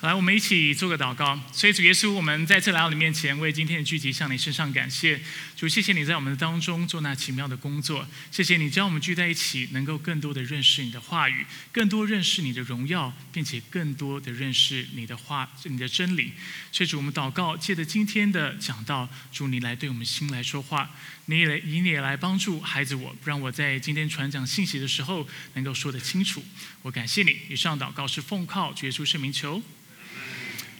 [0.00, 1.36] 来，我们一起做个祷告。
[1.52, 5.20] 所以主耶稣，我们再次来到你面前，为今天的聚集向你身上感谢。
[5.56, 8.06] 主，谢谢你在我们的当中做那奇妙的工作。
[8.30, 16.32] 谢谢你将我们聚在一起，能够更多的认识你的话语，更多认识你的荣耀，并且更多的认识你的话、你的真理。
[16.70, 20.88] 所以主，我们祷告，借着今天的讲道，主你来对我们心来说话，
[21.30, 26.42] 你也以你来帮助孩子我，让我在今天传讲信息的时候能够说得清楚。
[26.80, 27.36] 我感谢你。
[27.50, 29.62] 以上祷告是奉靠主耶稣圣名求。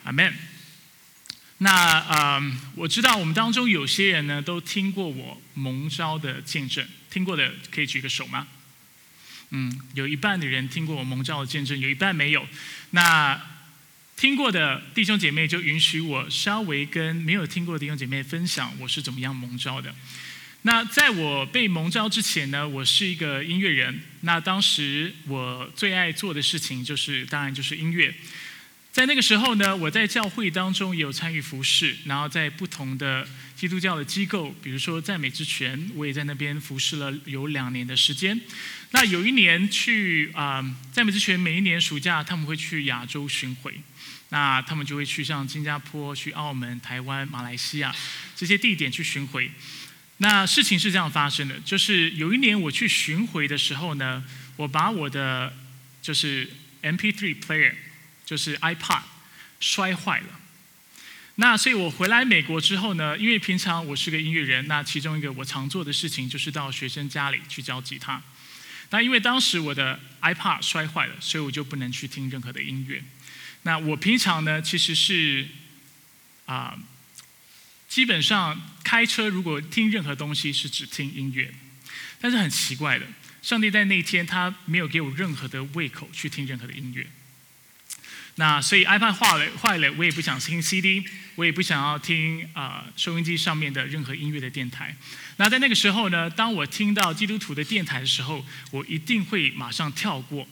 [0.04, 0.34] 阿门。
[1.58, 8.48] 那嗯，我知道我们当中有些人呢，都听过我蒙召的见证，听过的可以举个手吗？
[9.50, 12.48] 嗯，有一半的人听过我蒙召的见证，有一半没有。
[12.92, 13.38] 那
[14.16, 19.94] 听过的弟兄姐妹就允许我稍微跟没有听过的弟兄姐妹分享我是怎么样蒙召的。
[20.62, 24.00] 那在我被蒙召之前呢，我是一个音乐人。
[24.22, 28.12] 那当时我最爱做的事情就是，当然就是音乐。
[28.90, 38.38] 在那个时候呢，我在教会当中也有参与服侍，然后在不同的基督教的机构，比如说赞美之泉，我也在那边服侍了有两年的时间。
[38.90, 43.80] 那有一年去啊，赞美之泉每一年暑假他们会去亚洲巡回，
[44.30, 47.94] 那他们就会去像新加坡、去澳门、台湾、马来西亚
[48.34, 49.48] 这些地点去巡回。
[50.18, 54.22] 那事情是这样发生的，就是有一年我去巡回的时候呢，
[54.56, 55.52] 我把我的
[56.00, 56.50] 就是
[56.82, 57.74] MP3 player。
[58.28, 59.00] 就是 iPad
[59.58, 60.38] 摔坏了，
[61.36, 68.22] 那所以我回来美国之后呢，因为平常我是个音乐人，那其中一个我常做的事情就是到学生家里去教吉他。
[68.90, 73.02] 那因为当时我的 iPad 摔坏了，所以我就不能去听任何的音乐。
[73.62, 75.48] 那我平常呢，其实是
[76.44, 76.78] 啊，
[77.88, 81.52] 基本上开车如果听任何东西是只听音乐，
[82.20, 83.06] 但是很奇怪的，
[83.42, 87.06] 上帝在那天他没有给我任何的胃口去听任何的音乐。
[88.36, 91.02] 那所以 iPad 坏了，坏了，我也不想听 CD，
[91.34, 94.94] 我也不想要听啊收音机上面的任何音乐的电台。
[95.38, 100.46] 那在那个时候呢，当我听到基督徒的电台的时候，我一定会马上跳过。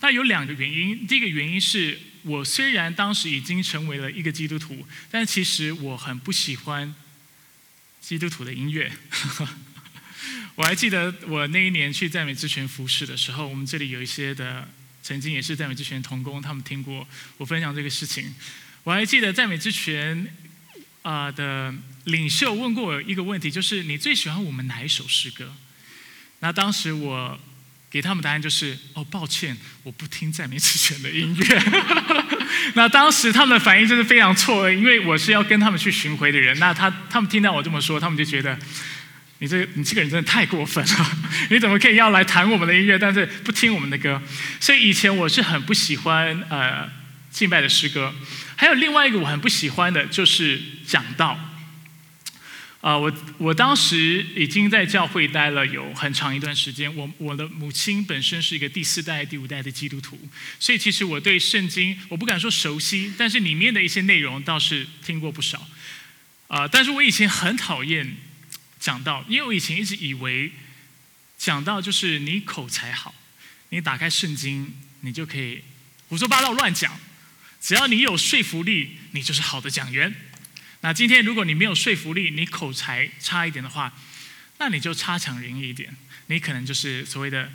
[0.00, 6.94] 那有两个原因，第一个原因是我虽然当时已经成为了一个基督徒，但其实我很不喜欢
[8.00, 8.92] 基督徒的音乐。
[10.56, 14.68] 我还记得我那一年去赞美之泉服饰的时候，我们这里有一些的。
[15.02, 18.34] 曾经也是赞美之泉同工，他们听过我分享这个事情。
[18.82, 20.26] 我还记得赞美之泉
[21.02, 21.72] 啊的
[22.06, 25.54] 领袖问过我一个问题，就是你最喜欢我们哪一首诗歌？
[26.40, 27.38] 那当时我
[27.90, 31.62] 给他们答案就是：哦，抱歉，我不听赞美之泉的音乐。
[32.74, 36.58] 那当时他们的反应就是非常错愕，因为我是要跟他们去巡回的人。
[36.58, 38.58] 那他他们听到我这么说，他们就觉得。
[39.38, 41.16] 你这你这个人真的太过分了！
[41.50, 44.18] 你怎么可以要来弹我们的音乐，但是不听我们的歌？
[44.58, 46.90] 所以以前我是很不喜欢呃
[47.30, 48.14] 敬拜的诗歌。
[48.56, 51.38] 还有另外一个我很不喜欢的就是讲道。
[52.80, 56.94] 啊，我我当时已经在教会待了有很长一段时间。
[56.94, 60.18] 我我的母亲本身是一个第四代、第五代的基督徒，
[60.60, 65.66] 所以其实我对圣经我不敢说熟悉，但是里面的一些内容倒是听过不少。
[66.48, 68.16] 啊，但是我以前很讨厌。
[68.78, 70.52] 讲到，因为我以前一直以为
[71.36, 73.12] 讲到就是你口才好，
[73.70, 75.62] 你打开圣经，你就可以
[76.08, 76.96] 胡说八道乱讲，
[77.60, 80.14] 只要你有说服力，你就是好的讲员。
[80.82, 83.92] 那今天如果你没有说服力，你口才差一点的话，
[84.58, 85.94] 那你就差强人意一点，
[86.26, 87.50] 你可能就是所谓的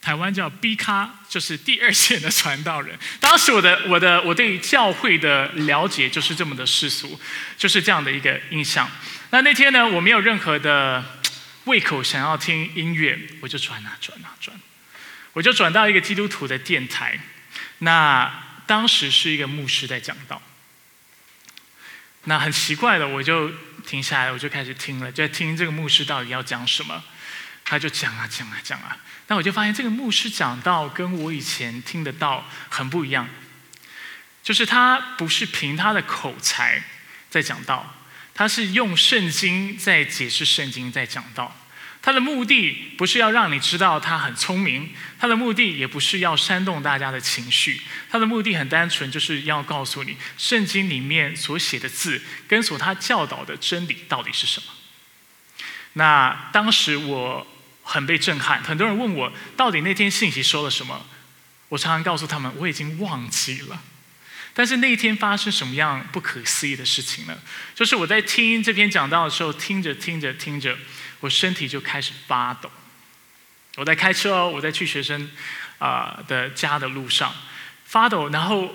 [0.00, 2.98] 台湾叫 B 咖，就是第二线的传道人。
[3.20, 7.18] 当时我的 我的我对教会的了解就是这么的世俗，
[7.58, 8.90] 就是这样的一个印象。
[9.30, 11.20] 那那天呢，我没有任何的
[11.64, 14.58] 胃口想要听音乐，我就转啊转啊转，
[15.32, 17.18] 我就转到一个基督徒的电台。
[17.78, 20.40] 那当时是一个牧师在讲道。
[22.24, 23.50] 那很奇怪的，我就
[23.86, 27.02] 停下来，我就开始听了，就在听这个牧师到底要讲什么。
[27.66, 28.94] 他就讲啊讲啊讲啊，
[29.28, 33.26] 那我就发现这个牧师讲道跟我以前听的道很不一样，
[34.42, 36.82] 就是他不是凭他的口才
[37.30, 37.94] 在讲道。
[38.34, 41.56] 他是用圣经在解释圣经，在讲道。
[42.04, 47.80] 他的目的不是要让你知道他很聪明，他的目的也不是要煽动大家的情绪。
[48.10, 54.66] 他的目的很单纯，就是要告诉你圣经里面所写的字跟所他教导的真理到底是什么。
[55.94, 57.46] 那当时我
[57.82, 61.06] 很被震撼，很多人问我到底那天信息说了什么，
[61.70, 63.80] 我常常告诉他们我已经忘记了。
[64.52, 67.36] 但是那一天发生什么样不可思议的事情呢？
[67.74, 70.76] 就是我在听这篇讲道的时候，听着听着听着，
[71.24, 72.70] 我身体就开始发抖。
[73.76, 75.30] 我在开车哦，我在去学生
[75.78, 77.34] 啊的家的路上
[77.86, 78.70] 发抖，然后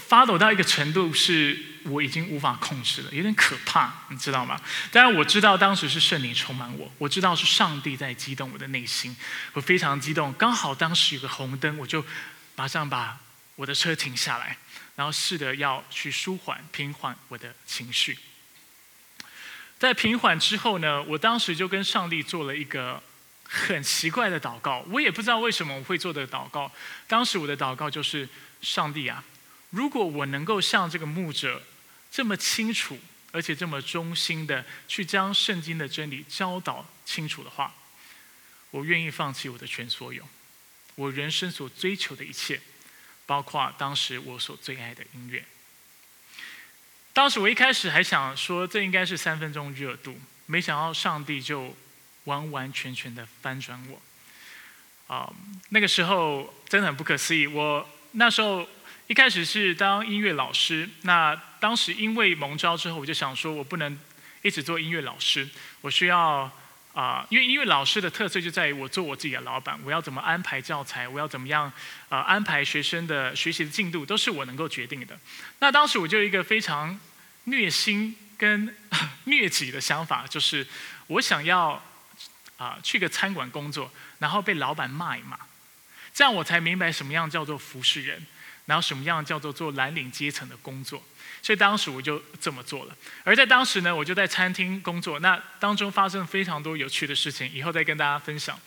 [0.00, 4.60] 发抖到一个程度，是我已经无法控制了，有点可怕，你知道吗？
[4.90, 9.16] 当然我知道当时是圣灵充满我，我知道是上帝在激动我的内心，
[9.52, 10.32] 我非常激动。
[10.32, 12.04] 刚好当时有个红灯，我就
[12.56, 13.16] 马上把
[13.54, 14.58] 我的车停下来，
[14.96, 18.18] 然后试着要去舒缓、平缓我的情绪。
[19.84, 23.02] 在平缓之后呢，我当时就跟上帝做了一个
[23.42, 26.72] 很奇怪的祷告，我也不知道为什么我会做的祷告。
[27.06, 28.26] 当时我的祷告就是：
[28.62, 29.22] 上帝啊！
[29.68, 31.62] 如果我能够像这个牧者
[32.10, 32.98] 这么清楚，
[33.30, 37.74] 而且这么忠心的去将圣经的真理教导清楚的话，
[38.70, 40.26] 我愿意放弃我的全所有，
[40.94, 42.58] 我人生所追求的一切，
[43.26, 45.44] 包括当时我所最爱的音乐。
[47.14, 50.14] 当时我一开始还想说这应该是三分钟热度，
[50.44, 51.74] 没想到上帝就
[52.24, 54.02] 完完全全的翻转我。
[55.06, 55.32] 啊，
[55.70, 57.46] 那个时候真的很不可思议。
[57.46, 58.68] 我那时候。
[59.06, 63.98] 一开始是当音乐老师，那当时因为蒙招之后，我就想说，我不能
[64.40, 65.46] 一直做音乐老师，
[65.82, 66.50] 我需要
[66.94, 71.70] 啊，因为因为老师的特色就在于我做我自己的老板，我要怎么安排教材，我要怎么样
[72.08, 75.18] 啊安排学生的学习的进度，都是我能够决定的。
[75.58, 76.98] 那当时我就有一个非常
[77.44, 78.74] 虐心跟
[79.24, 80.66] 虐己的想法，就是
[81.08, 81.82] 我想要
[82.56, 85.36] 啊去个餐馆工作，然后被老板骂一骂，
[86.14, 88.24] 这样我才明白什么样叫做服侍人。
[88.66, 91.04] 然后什么样叫做做蓝领阶层的工作？
[91.44, 92.96] 所以当时我就这么做了。
[93.22, 98.58] 而在当时呢，我就在餐厅工作，那当中发生非常多有趣的事情，以后再跟大家分享。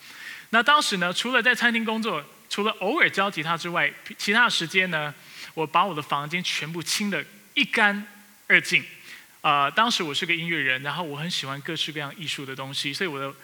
[0.50, 5.12] 那当时呢，除了在餐厅工作，除了偶尔教吉他之外，其他的时间呢，
[5.54, 8.06] 我把我的房间全部清得一干
[8.46, 8.84] 二净。
[9.40, 13.34] 啊，当时我是个音乐人，然后我很喜欢各式各样艺术的东西，所以我的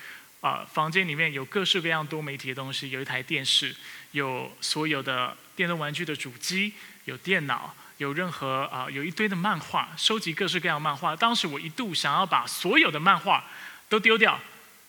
[0.41, 3.75] 啊房间里面有各式各样多媒体的东西，有一台电视，
[4.13, 5.37] 有所有的。
[5.57, 6.73] 电动玩具的主机，
[7.05, 11.15] 有电脑，有任何啊，有一堆的漫画，收集各式各样漫画。
[11.15, 13.45] 当时我一度想要把所有的漫画
[13.89, 14.39] 都丢掉。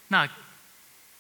[0.08, 0.28] 那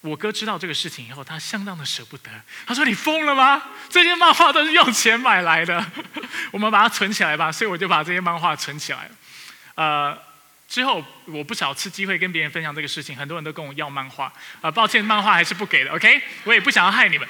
[0.01, 2.29] 我哥知道这个事情以后，他相当的舍不得。
[2.67, 3.61] 他说：“你疯了吗？
[3.89, 5.83] 这些漫画都是用钱买来的，
[6.51, 9.09] 我们把它存起来吧。”所以我就把这些漫画存起来。
[9.73, 10.15] 呃，
[10.67, 14.31] 之后我不少次机会跟别人分享这个事情，很多人都跟我要漫画。
[14.61, 15.91] 啊，抱歉，漫画还是不给的。
[15.91, 17.27] OK，我也不想要害你们。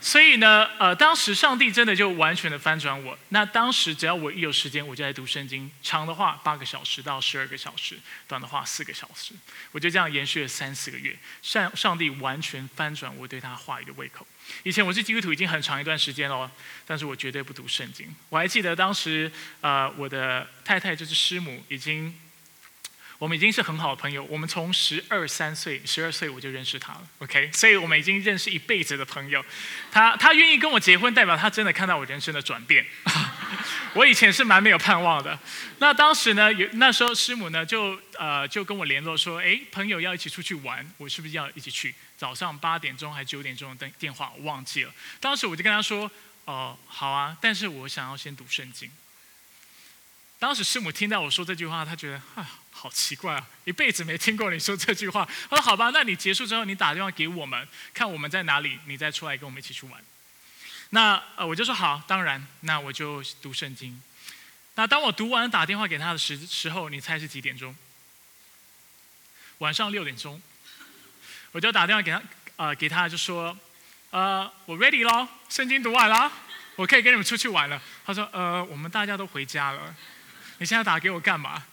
[0.00, 3.18] 所以呢，呃，当时上帝真的就完全的翻转我。
[3.30, 9.34] 那当时只要我一有时间，我就在读圣经，长的话八个小时到十二个小时，短的话四个小时，
[9.72, 11.16] 我就这样延续了三四个月。
[11.42, 14.26] 上上帝完全翻转我对他话语的胃口。
[14.62, 16.50] 以前我是基督徒已经很长一段时间了，
[16.86, 18.06] 但是我绝对不读圣经。
[18.28, 19.30] 我还记得当时，
[19.60, 22.18] 呃，我的太太就是师母已经。
[23.18, 29.44] 我们已经是很好的朋友，我们从十二三岁，十二岁我就认识他了，OK，所以我们已经认识一辈子的朋友。
[29.90, 32.86] 他他愿意跟我结婚，代表他真的看到我人生的转变。
[33.94, 35.36] 我以前是蛮没有盼望的。
[35.78, 41.92] 那当时呢，有那时候师母呢就呃就跟我联络说，哎，朋友要一起出去玩，我是不是要一起去？
[42.16, 44.94] 早上八点钟还九点钟的电电话我忘记了。
[45.18, 46.08] 当时我就跟他说，
[46.44, 48.88] 哦，好啊，但是我想要先读圣经。
[50.38, 52.48] 当时师母听到我说这句话，她觉得啊。
[52.80, 53.44] 好奇怪啊！
[53.64, 55.28] 一辈子没听过你说这句话。
[55.50, 60.00] 他说：“好吧，那你结束之后，你打电话给我们，看我们在哪里，你再出来跟我们一起去玩。”
[60.90, 64.00] 那呃，我就说好，当然，那我就读圣经。
[64.76, 67.74] 那当我读完打电话给他的时时候，你猜是几点钟？
[69.58, 70.40] 晚上六点钟。
[71.50, 72.22] 我就打电话给他，
[72.56, 73.58] 呃，给他就说
[74.10, 76.30] ：“呃，我 ready 咯，圣经读完了，
[76.76, 79.92] 我可以跟你们出去玩了。”他说：“呃，我们大家都回家了，
[80.58, 81.64] 你现在打给我干嘛？”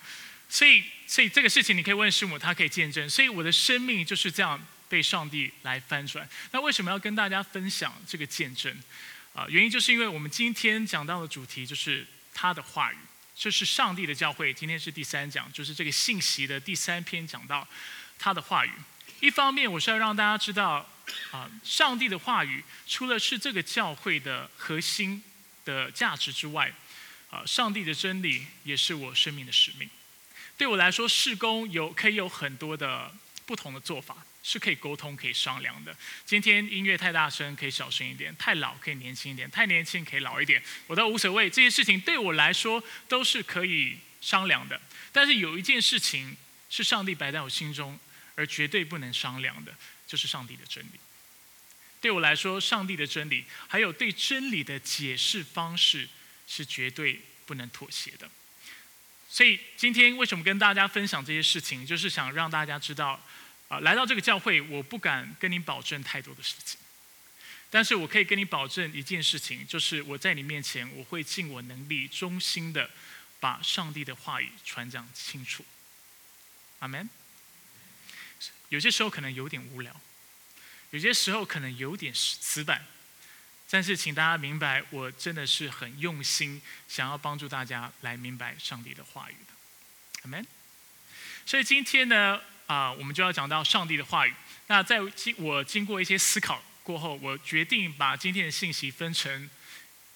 [0.48, 3.10] 所以，所以这个事情你可以问师母，她可以见证。
[3.10, 6.28] 所以我的生命就是这样被上帝来翻转。
[6.52, 8.76] 那为什么要跟大家分享这个见证？
[9.34, 12.98] 啊，原因就是因为我们今天讲到的主题就是他的话语，
[13.36, 14.54] 这是上帝的教会。
[14.54, 17.68] 今天是第三讲，就是这个信息的第三篇讲到
[18.18, 18.72] 他的话语。
[19.20, 20.90] 一方面，我是要让大家知道，
[21.32, 25.22] 啊，上帝的话语除了是这个教会的核心
[25.66, 26.72] 的价值之外，
[27.30, 29.90] 啊，上帝的真理也是我生命的使命。
[30.58, 33.14] 对我来说，事工有可以有很多的
[33.46, 35.96] 不同的做法，是可以沟通、可以商量的。
[36.26, 40.64] 今天音乐太大声，可以小声一点；太老，可以年轻一点；太年轻，可以老一点。
[40.88, 44.80] 我都无所谓，这些事情对我来说都是可以商量的。
[45.12, 46.38] 但是有一件事情
[46.70, 48.00] 是上帝摆在我心中，
[48.36, 49.76] 而绝对不能商量的，
[50.08, 51.00] 就是上帝的真理。
[52.00, 56.08] 对我来说，上帝的真理，还有对真理的解释方式，
[56.48, 58.30] 是绝对不能妥协的。
[59.36, 63.22] 所以今天为什么跟大家分享这些事情，就是想让大家知道，
[63.68, 66.80] 啊，来到这个教会，我不敢跟你保证太多的事情，
[67.70, 72.90] 但是我可以跟你保证一件事情，就是我在你面前，我会尽我能力，衷心的
[73.42, 75.66] 把上帝的话语传讲清楚。
[76.80, 77.10] 阿门。
[78.70, 79.94] 有些时候可能有点无聊，
[80.92, 82.88] 有些时候可能有点死板，
[83.76, 89.54] 但是请大家明白，我真的是很用心，想要帮助大家来明白上帝的话语的。
[90.22, 90.48] 阿门。
[91.46, 94.34] 所以今天呢，啊，我们就要讲到上帝的话语。
[94.68, 96.64] 那在经我经过一些思考。
[96.84, 99.50] 过后，我决定把今天的信息分成，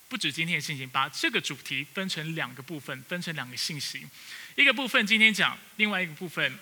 [0.07, 4.07] 不止今天的信息，把这个主题分成两个部分，分成两个信息。
[4.55, 6.57] 一个部分今天讲，另外一个部分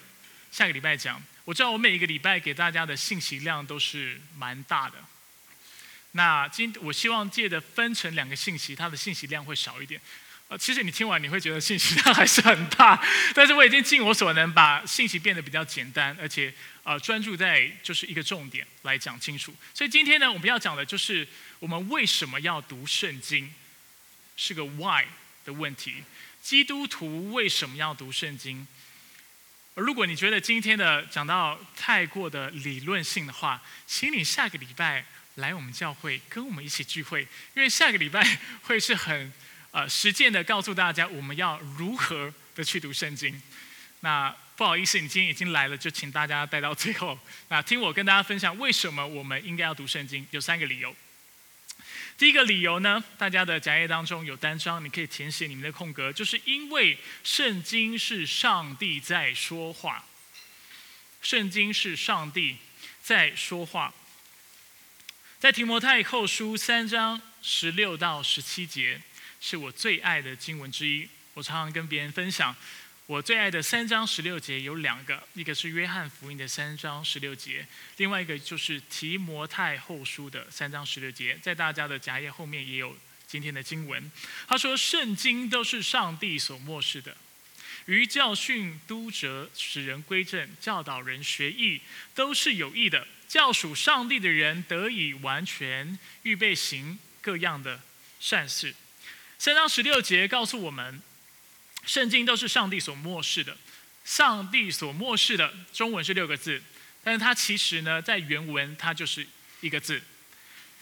[0.51, 1.21] 下个礼拜讲。
[1.45, 4.97] 我知道我每一个礼拜给大家的信息量都是蛮大的。
[6.13, 9.99] 那今我希望借的分成两个信息，它的信息量会少一点。
[10.49, 12.97] 呃，其实你听完你会觉得信息量还是很大，
[13.35, 19.53] 但是我已经尽我所能把信息变得比较简单，而且呃专注在就是一个重点来讲清楚。
[19.73, 21.27] 所以今天呢，我们要讲的就是
[21.59, 23.53] 我们为什么要读圣经，
[24.37, 25.03] 是个 why
[25.43, 25.95] 的问题。
[26.41, 28.65] 基督徒为什么要读圣经？
[29.75, 35.05] 而如果你觉得今天的讲到太过的理论性的话，请你下个礼拜
[35.37, 37.21] 来我们教会跟我们一起聚会，
[37.55, 39.33] 因为下个礼拜会是很。
[39.71, 43.39] 呃，实践的告诉大家，我们要如何的去读圣经。
[43.99, 47.19] 那不好意思，你今天已经来了，就请大家待到最后。
[47.49, 50.25] 那听我跟大家分享，为什么我们应该要读圣经？
[50.31, 50.95] 有三个理由。
[52.17, 60.03] 第一个理由呢，大家的夹页当中有单张，你可以填写你们的空格，就是因为圣经是上帝在说话。
[61.21, 62.57] 圣经是上帝
[63.03, 63.93] 在说话。
[65.39, 69.01] 在提摩太后书三章十六到十七节。
[69.39, 71.07] 是我最爱的经文之一。
[71.35, 72.55] 我常常跟别人分享，
[73.05, 77.63] 我最爱的三章十六节有两个，一个是约翰福音的三章十六节，
[77.97, 81.37] 另外一个就是提摩太后书的三章十六节。
[81.39, 84.11] 在大家的夹页后面也有今天的经文。
[84.47, 87.15] 他说：“圣经都是上帝所漠视的，
[87.87, 91.81] 于教训、督责、使人归正、教导人学艺，
[92.13, 97.81] 都是有益的，教属上帝的人得以完全，预备行各样的
[98.19, 98.75] 善事。”
[99.39, 101.01] 三章十六节告诉我们，
[101.85, 103.57] 圣经都是上帝所漠视的。
[104.03, 106.63] 上帝所漠视的中文是六个字，
[107.03, 109.27] 但是它其实呢，在原文它就是
[109.61, 110.01] 一个字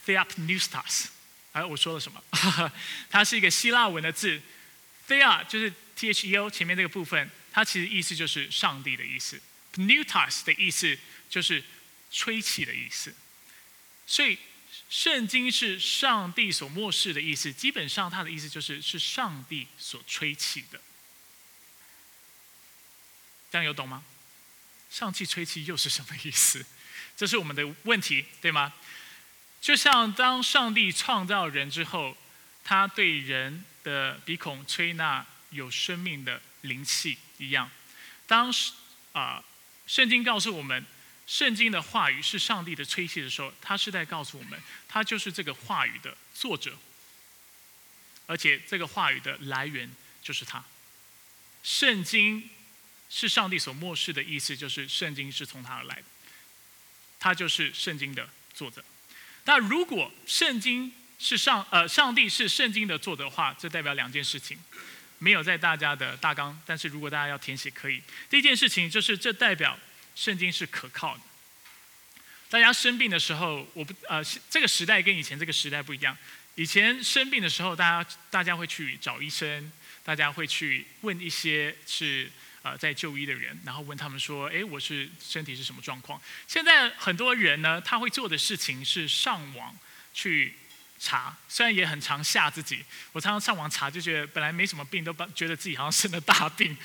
[0.06, 1.06] ，theopneustos。
[1.52, 2.24] 哎，我说了什么？
[3.10, 4.42] 它是一个希腊文的字
[5.08, 9.42] ，the 就是 t h e o 前面这个部分，它其实意思就是上帝的意思。
[9.74, 10.98] Pneutas 的意思
[11.30, 11.64] 就是
[12.12, 13.14] 吹气的意思，
[14.06, 14.38] 所以。
[14.88, 20.80] 圣经是上帝所漠视的意思，基本上它的意思就是是上帝所吹气的。
[23.50, 24.04] 这样有懂吗？
[24.92, 26.64] 上气吹气又是什么意思？
[27.18, 28.74] 这是我们的问题，对吗？
[29.60, 32.16] 就像当上帝创造人之后，
[32.66, 37.72] 他对人的鼻孔吹那有生命的灵气一样。
[38.28, 38.74] 当时
[39.14, 39.42] 啊，
[39.88, 40.86] 圣经告诉我们。
[41.28, 46.78] 圣经的话语是上帝的吹气的时候，他是在告诉我们，他就是这个话语的作者，
[48.28, 49.90] 而且这个话语的来源
[50.22, 50.64] 就是他。
[51.64, 52.48] 圣经
[53.10, 56.04] 是上帝所漠视的意思，就是圣经是从他而来的，
[57.20, 58.86] 他就是圣经的作者。
[59.46, 64.58] 那如果圣经是上呃上帝是圣经的作者的话，这代表两件事情，
[65.20, 68.02] 没有在大家的大纲，但是如果大家要填写可以。
[68.30, 69.78] 第一件事情就是这代表。
[70.18, 71.22] 圣经是可靠的。
[72.50, 76.18] 大家生病的时候，我不呃，这个时代跟以前这个时代不一样。
[76.56, 79.70] 以前生病的时候，大家大家会去找医生，
[80.06, 82.32] 大家会去问一些是
[82.62, 86.18] 呃在就医的人，然后问他们说：“哎，我是身体是什么状况？”
[86.48, 89.78] 现在很多人呢，他会做的事情是上网
[90.14, 90.54] 去
[91.06, 92.84] 查，虽然也很常吓自己。
[93.12, 96.76] 我常常上网查，就觉得本来没什么病，都觉得自己好像生了大病。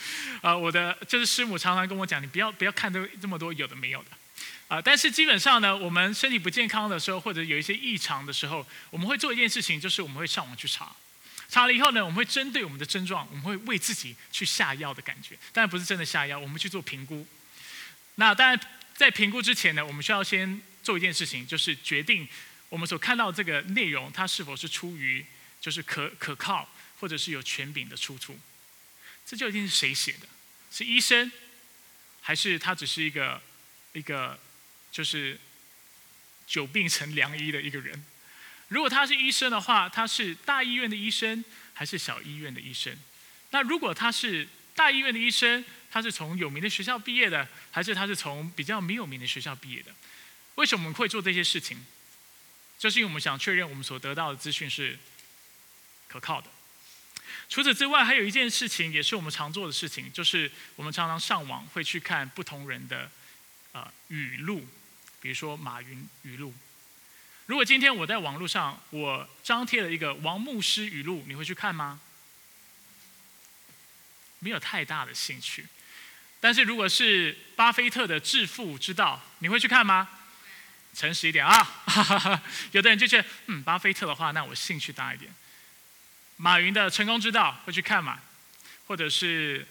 [0.43, 4.11] 啊， 我的就是师母常常跟我讲：“你不要不要看这这么多有的没有的。”
[4.69, 10.95] 啊，但是基本上呢，我们身体不健康的时候，或者有一些异常的时候，我们会做一件事情，就是我们会上网去查。
[11.49, 15.37] 查了以后呢，我们会针对我们的症状，我们会为自己去下药的感觉。
[15.53, 17.27] 当然不是真的下药，我们去做评估。
[18.15, 18.61] 那当然
[18.95, 22.29] 在评估之前呢，我们需要先做一件事情，就是决定
[22.71, 25.27] 我们所看到这个内容，它是否是出于
[25.61, 26.67] 就是可可靠，
[26.99, 28.39] 或者是有权柄的出处。
[29.27, 30.27] 这究竟是谁写的？
[30.73, 31.31] 是医生，
[32.23, 33.43] 还是他只是一个
[33.93, 34.41] 一个？
[34.93, 35.39] 就是
[36.49, 38.05] 久病成良医的一个人。
[38.67, 42.93] 如果他是医生的话，他是大医院的医生还是小医院的医生？
[43.51, 49.95] 那如果他是大医院的医生，他是从有名的学校毕业的，还是他是从比较没有名的学校毕业的？
[50.57, 51.79] 为什么我们会做这些事情？
[52.81, 54.99] 就是因为我们想确认我们所得到的资讯是
[56.09, 56.49] 可靠的。
[57.51, 63.11] 除此之外，还有一件事情也是我们常做的事情，就是我们常常上网会去看不同人的
[63.73, 64.67] 呃语录，
[65.21, 66.55] 比如说马云语录。
[67.45, 72.01] 如果今天我在网络上我张贴了一个王牧师语录，你会去看吗？
[74.39, 75.67] 没有太大的兴趣。
[76.41, 80.09] 但是如果是巴菲特的致富之道，你会去看吗？
[80.95, 81.67] 诚实一点啊，
[82.73, 85.33] 有的人就觉得，嗯，巴菲特的话，那我兴趣大一点。
[86.37, 88.21] 马云的成功之道会去看嘛？
[88.87, 89.67] 或者是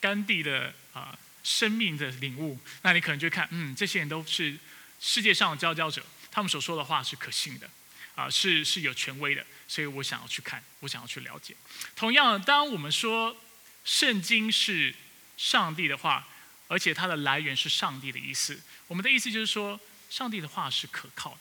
[0.00, 4.56] 甘地的啊生命的领悟，那你可能就看，嗯，这些人都是
[5.00, 7.70] 世界上的佼佼者，他们所说的话是可信的，
[8.14, 11.56] 啊，是是有权威的，所以我想要去看，我想要去了解。
[11.96, 13.36] 同样，当我们说
[13.84, 14.94] 圣经是
[15.36, 16.26] 上帝的话，
[16.66, 21.40] 而且它的来源是上帝的意思，我们的意思就是说，上帝的话是可靠的。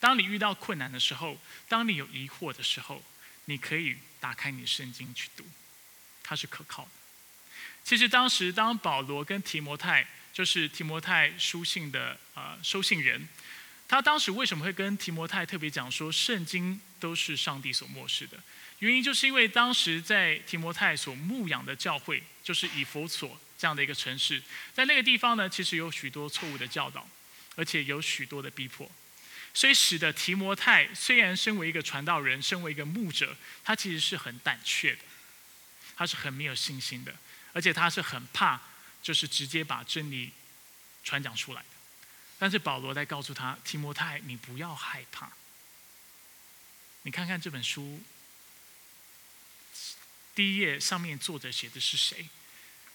[0.00, 3.02] 当你遇到困难的时候，当你有疑惑的时候，
[3.44, 5.44] 你可以打开你的圣经去读，
[6.22, 6.90] 它是可靠的。
[7.84, 13.28] 其实当时当保罗跟提摩太，就是提摩太书信的呃收信人，
[13.88, 18.38] 他当时为什么会跟提摩太特别讲说圣经都是上帝所漠视的？
[18.78, 24.42] 原因就是因为当时在提摩太所牧养的教会，就是以佛所这样的一个城市，
[24.72, 27.06] 在那个地方呢，其实有许多错误的教导，
[27.56, 28.90] 而且有许多的逼迫。
[29.54, 35.02] 所以使得提摩太虽然身为一个传道人，身为一个牧者，他其实是很胆怯的，
[35.94, 37.14] 他是很没有信心的，
[37.52, 38.60] 而且他是很怕，
[39.02, 40.32] 就是直接把真理
[41.04, 41.68] 传讲出来的。
[42.38, 45.30] 但是保罗在告诉他，提摩太，你不要害怕。
[47.02, 48.00] 你看看这本书
[50.34, 52.26] 第一页上面作者写的是谁？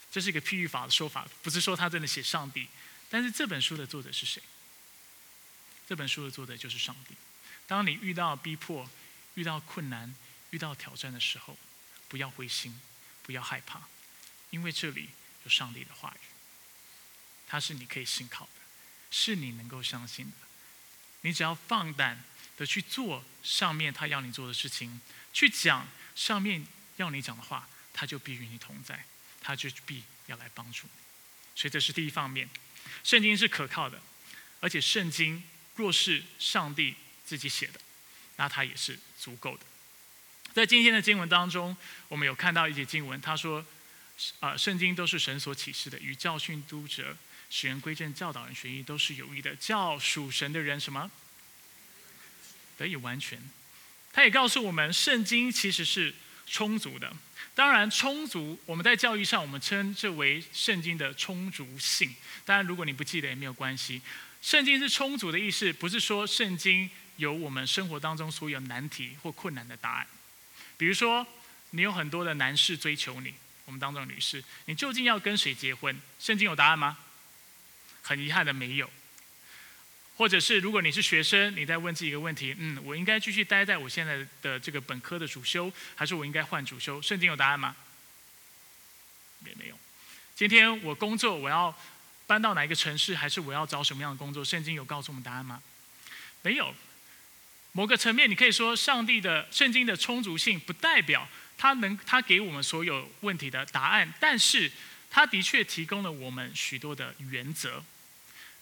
[0.09, 2.67] 这是一个譬喻法的说法，不是说他真的写上帝，
[3.09, 4.41] 但是这本书的作者是谁？
[5.87, 7.15] 这本书的作者就是上帝。
[7.65, 8.89] 当你遇到逼迫、
[9.35, 10.13] 遇到困难、
[10.49, 11.57] 遇到挑战的时候，
[12.07, 12.79] 不要灰心，
[13.23, 13.81] 不要害怕，
[14.49, 15.09] 因为这里
[15.43, 16.25] 有上帝的话语，
[17.47, 18.51] 它是你可以信靠的，
[19.11, 20.37] 是你能够相信的。
[21.21, 22.23] 你只要放胆
[22.57, 25.01] 的去做上面他要你做的事情，
[25.33, 26.65] 去讲上面
[26.97, 29.05] 要你讲的话，他就必与你同在，
[29.41, 30.93] 他就必要来帮助你。
[31.55, 32.49] 所以这是第一方面，
[33.03, 34.01] 圣经是可靠的，
[34.59, 35.43] 而且圣经。
[35.77, 37.79] 若是上帝自己写的，
[38.37, 39.63] 那他也是足够的。
[40.55, 43.63] 在今天的经文当中，我们有看到一节经文，他说
[44.41, 47.15] ：“啊，圣经都是神所启示的，与教训、督责、
[47.51, 51.11] 使人归正、教导人学义，都是有益的，叫属神的人什么
[52.75, 53.39] 得以完全。”
[54.11, 56.15] 他也告诉我们，圣经其实是
[56.47, 57.15] 充足的。
[57.55, 62.15] 当然，充足我们在教育上，我们称之为圣经的充足性。
[62.45, 64.01] 当然，如果你不记得也没有关系。
[64.41, 70.07] 圣经是充足的意思，不是说圣经有我们生活当中所有难题或困难的答案。
[70.77, 71.25] 比如说，
[71.71, 73.33] 你有很多的男士追求你，
[73.65, 75.99] 我们当中的女士，你究竟要跟谁结婚？
[76.19, 76.97] 圣经有答案吗？
[78.03, 78.89] 很遗憾的没有。
[80.17, 87.01] 或者是如果你是学生，你在问自己一个问题：嗯，我应该继续待在我现在的这个本科的主修，还是我应该换主修？
[87.01, 87.75] 圣经有答案吗？
[89.45, 89.79] 也没有。
[90.35, 91.73] 今天我工作，我要。
[92.27, 94.43] 搬到哪一个城市，还是我要找什么样的工作？
[94.43, 95.63] 圣经有告诉我们答案吗？
[96.41, 96.75] 没有。
[97.71, 101.25] 某个层面，你可以说上帝的圣经的充足性，不代表
[101.57, 104.69] 他能他给我们所有问题的答案，但是
[105.09, 107.81] 他的确提供了我们许多的原则。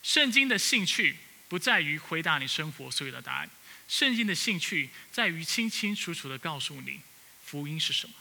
[0.03, 3.49] 圣经的兴趣不在于回答你生活所有的答案，
[3.87, 7.01] 圣经的兴趣在于清清楚楚的告诉你
[7.43, 8.13] 福音是什么，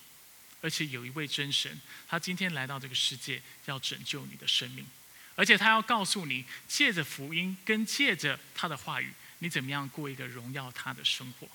[0.61, 4.87] 而且有一位真神，他今天来到这个世界，要拯救你的生命。
[5.37, 11.49] 而且他要告诉你，借着福音跟借着他的话语，你怎么样过一个荣耀他的生活。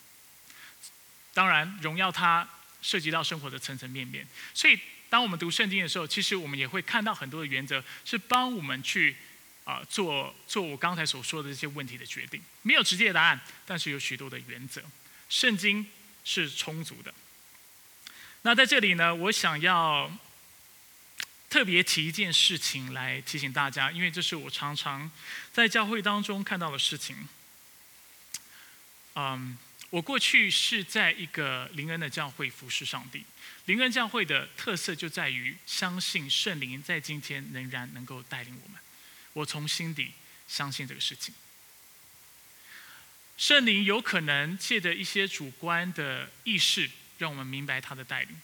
[1.34, 2.46] 当然，荣耀他
[2.82, 4.28] 涉及到生活的层层面面。
[4.54, 4.78] 所以，
[5.10, 9.16] 当我们读圣经的时候，其实我们也会看到很多的原则，是帮我们去
[9.70, 12.42] 啊做做我刚才所说的这些问题的决定。
[12.62, 14.82] 没有直接的答案，但是有许多的原则。
[15.30, 15.86] 圣经
[16.24, 17.14] 是充足的。
[18.42, 20.12] 那在这里呢，我想要。
[21.50, 25.10] 特别提一件事情来提醒大家，因为这是我常常
[25.52, 27.28] 在教会当中看到的事情。
[29.16, 29.58] 嗯，
[29.90, 33.26] 我过去是在一个灵恩的教会服侍上帝。
[33.66, 38.80] 灵恩教会的特色就在于相信圣灵在今天仍然能够带领我们。
[39.34, 40.14] 我从心底
[40.48, 41.34] 相信这个事情。
[43.38, 48.42] 圣灵有可能借着一些主观的意识，让我们明白他的带领，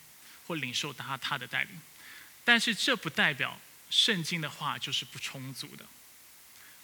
[0.47, 1.71] 或领受他他的带领。
[2.45, 5.85] 但是这不代表圣经的话就是不充足的。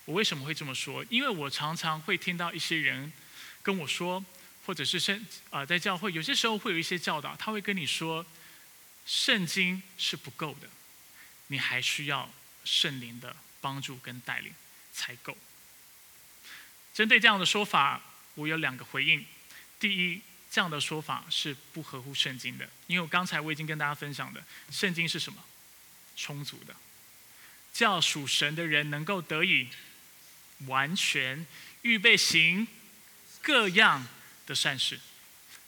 [0.06, 1.06] 我为什么会这么说？
[1.10, 3.14] 因为我常常会听到一些人
[3.62, 4.26] 跟我说，
[4.66, 8.26] 或者是圣啊，在教会有些时候会有一些教导，他会跟你说，
[9.06, 10.68] 圣经是不够的，
[11.48, 12.30] 你还需要
[12.66, 14.54] 圣灵的帮助跟带领
[14.92, 15.38] 才够。
[16.94, 18.02] 针对这样的说法，
[18.36, 19.26] 我有两个回应。
[19.80, 20.22] 第一，
[20.52, 25.42] 这样的说法是不合乎圣经的，因为我刚才我已经跟大家分享的，圣经是什么？
[26.18, 26.76] 充足的，
[27.74, 29.70] 叫属神的人能够得以
[30.68, 31.48] 完全
[31.84, 32.68] 预备行
[33.42, 34.06] 各样
[34.46, 35.00] 的善事，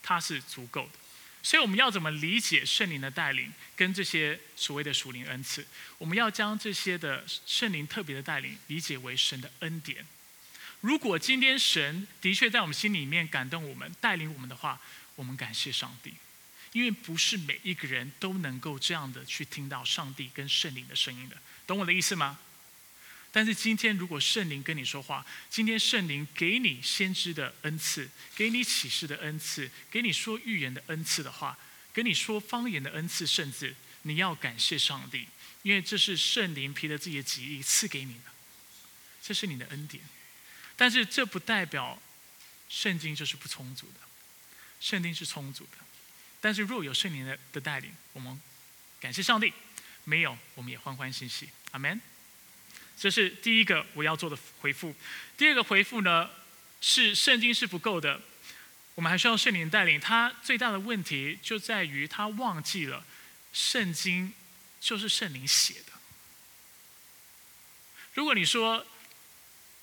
[0.03, 0.99] 它是足够的。
[1.43, 5.67] 所以我们要怎么理解圣灵的带领跟这些所谓的属灵恩赐？
[5.97, 10.05] 我们要将这些的圣灵特别的带领理解为神的恩典。
[10.79, 14.79] 如果今天神的确在我们心里面感动我们、带领我们的话，
[15.15, 16.13] 我们感谢上帝，
[16.71, 22.39] 因为不是每一个人都能够这样的去听到上帝跟圣灵的声音的，懂我的意思吗？
[23.35, 31.57] 但是今天如果圣灵跟你说话，今天圣灵给你先知的恩赐，给你启示的恩赐，给你说预言的恩赐的话，
[31.91, 35.27] 给你说方言的恩赐，甚至你要感谢上帝，
[35.63, 38.31] 因为这是圣灵凭着自己的旨意赐给你的，
[39.23, 40.03] 这是你的恩典。
[40.75, 41.99] 但是这不代表
[42.69, 43.99] 圣经就是不充足的，
[44.79, 45.77] 圣经是充足的。
[46.39, 48.39] 但是若有圣灵的的带领，我们
[48.99, 49.51] 感谢上帝；
[50.03, 51.49] 没有，我们也欢欢喜喜。
[51.71, 51.99] 阿门。
[52.97, 54.95] 这是第一个我要做的回复。
[55.35, 56.29] 第二个回复呢，
[56.79, 58.21] 是圣经是不够的，
[58.95, 59.99] 我们还需要圣灵带领。
[59.99, 63.03] 他最大的问题就在于他忘记了
[63.51, 64.33] 圣经
[64.79, 65.93] 就是圣灵写的。
[68.13, 68.85] 如果你说，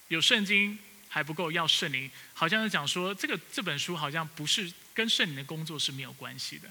[0.09, 6.71] 有圣经还不够，要圣灵，好像是讲说这个这本书好像不是跟圣灵的工作是没有关系的。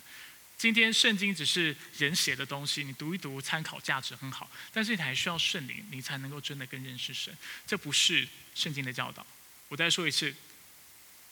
[0.60, 7.34] 今天圣经只是人写的东西，你读一读，参考价值很好，但是你还需要圣灵，你才能够真的更认识神。
[7.66, 9.26] 这不是圣经的教导。
[9.70, 10.36] 我再说一次，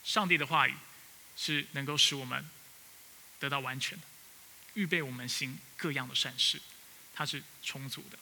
[0.05, 0.73] 上帝的话语
[1.35, 2.49] 是能够使我们
[3.37, 4.05] 得到完全的，
[4.75, 6.61] 预备我们行各样的善事，
[7.13, 8.17] 它是充足的。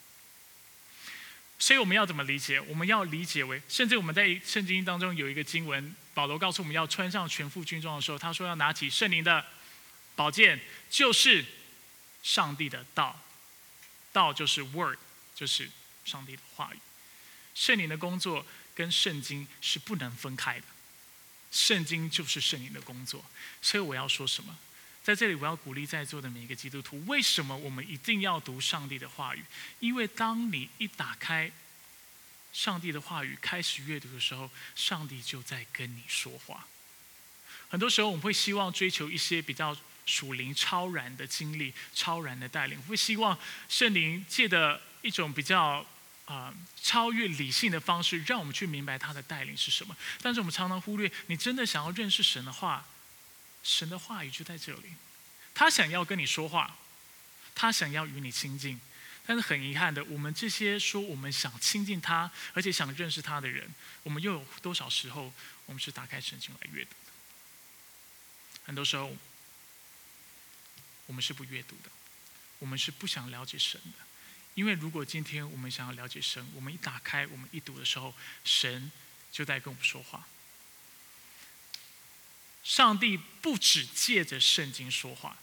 [1.59, 2.59] 所以我们要怎么理解？
[2.61, 9.45] 我们要理解为，甚至我们在圣经当中有一个经文，保罗告诉我们要穿上全副军装的时候，他说要拿起圣灵的
[10.15, 11.45] 宝剑，就是
[12.23, 13.19] 上帝的道，
[14.13, 14.97] 道就是 word，
[15.35, 15.69] 就是
[16.05, 16.79] 上帝的话语。
[17.53, 20.65] 圣灵的工作跟圣经是不能分开的，
[21.51, 23.23] 圣经就是圣灵的工作。
[23.61, 24.57] 所以我要说什么？
[25.03, 27.05] 在这里，我要鼓励在座的每一个基督徒。
[27.05, 29.43] 为什么我们一定要读上帝的话语？
[29.79, 31.51] 因为当你一打开
[32.51, 36.65] 上帝的话语，开始阅读的时候，上帝就在跟你说话。
[37.69, 43.37] 很多时候，我们会希望追求一些比较属灵、超然的经历、超然的带领，会希望
[43.67, 45.85] 圣灵借的一种比较
[46.25, 49.95] 啊超越理性的方式，让我们去明白他的带领是什么。
[50.21, 52.85] 但是我们常常忽略，你真的想要认识神的话。
[53.67, 54.93] 神的话语就在这里，
[55.55, 56.77] 他想要跟你说话，
[57.55, 58.79] 他想要与你亲近，
[59.25, 63.67] 但是很遗憾的，我们这些说我们想亲近他，而且想认识他的人，
[64.03, 65.33] 我们又有多少时候
[65.65, 67.11] 我们是打开圣经来阅读的？
[68.67, 69.11] 很多时候，
[71.07, 71.91] 我们是不阅读的，
[72.59, 74.05] 我们是不想了解神的，
[74.53, 78.13] 因为如果今天我们想要了解神，我们一打开，我们一读的时候，
[78.43, 78.91] 神
[79.31, 80.27] 就在跟我们说话。
[82.63, 85.37] 上帝不只借着圣经说话，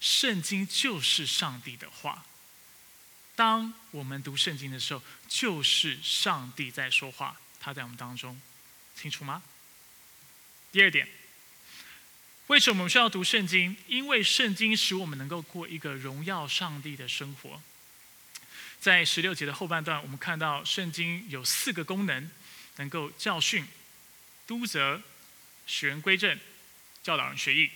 [0.00, 2.26] 圣经就是上帝的话。
[3.34, 8.40] 当我们读圣经的时候，就是上帝在说话，他在我们当中，
[8.94, 9.42] 清楚吗？
[10.70, 11.08] 第二点，
[12.48, 13.76] 为什么我们需要读圣经？
[13.86, 17.62] 因为圣经使我们能够过一个荣耀上帝的生活。
[18.80, 22.30] 在十六节的后半段，我们看到圣经有四个功能，
[22.76, 23.66] 能够教训、
[24.46, 25.02] 督责。
[25.66, 26.38] 使人归正，
[27.02, 27.70] 教导人学艺，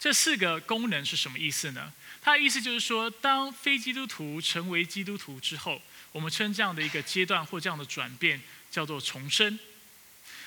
[0.00, 1.92] 这四个功能是什么意思呢？
[2.20, 5.80] 它的意思就是说，当非基督徒成为基督徒之后，
[6.10, 9.56] 我们称这样的一个阶段或这样的转变叫做重生。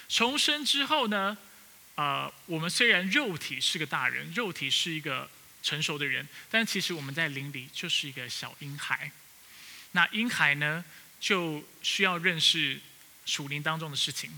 [0.09, 1.37] 重生之后呢，
[1.99, 5.29] 呃，我们虽然肉体是个大人，肉体是一个
[5.61, 9.11] 成熟的人，但其实我们在灵里就是一个小婴孩。
[9.91, 10.85] 那婴孩呢，
[11.19, 12.79] 就需要认识
[13.25, 14.31] 属灵当中的事情。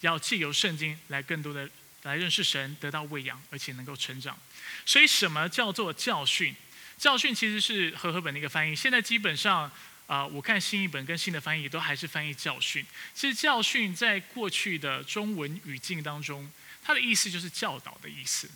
[0.00, 1.66] 要借由圣经来更多的
[2.02, 4.38] 来认识神，得到喂养，而且能够成长。
[4.84, 6.54] 所以，什么叫做教训？
[6.98, 8.76] 教训其实是和合本的一个翻译。
[8.76, 9.72] 现在基本上
[10.06, 12.84] 啊，我看新译本跟新的翻译都还是翻译教训。
[13.14, 16.52] 其实教训在过去的中文语境当中，
[16.86, 18.48] 它的意思就是教导的意思。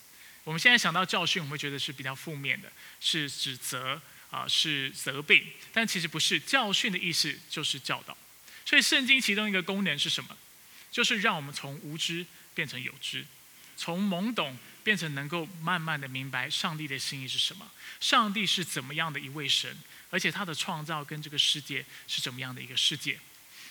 [0.44, 5.44] 我们现在想到教训，我们会觉得是比较负面的，是指责啊，是责备。
[5.72, 8.16] 但其实不是，教训的意思就是教导。
[8.64, 10.36] 所以圣经其中一个功能是什么？
[10.92, 13.26] 就是让我们从无知变成有知，
[13.76, 17.68] 从懵懂变成能够慢慢的明白上帝的心意是什么，
[18.00, 19.76] 上帝是怎么样的一位神，
[20.10, 23.18] 而且他的创造跟这个世界是怎么样的一个世界。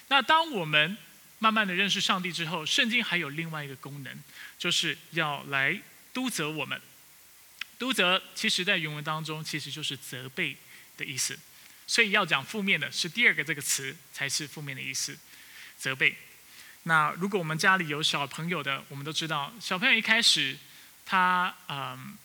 [0.09, 0.97] 那当我们
[1.39, 4.13] 慢慢的认识上帝之后，圣经还有另外一个功能，
[4.57, 5.79] 就是要来
[6.13, 6.79] 督责我们。
[7.77, 10.57] 督责其实在原文当中其实就是责备
[10.97, 11.39] 的意思，
[11.87, 15.17] 所以要讲负面的是第二个这个词才是负面的意思，
[15.77, 16.15] 责备。
[16.83, 20.57] 那如果我们家里有小朋友的，我们都知道，小朋友一开始
[21.05, 22.17] 他嗯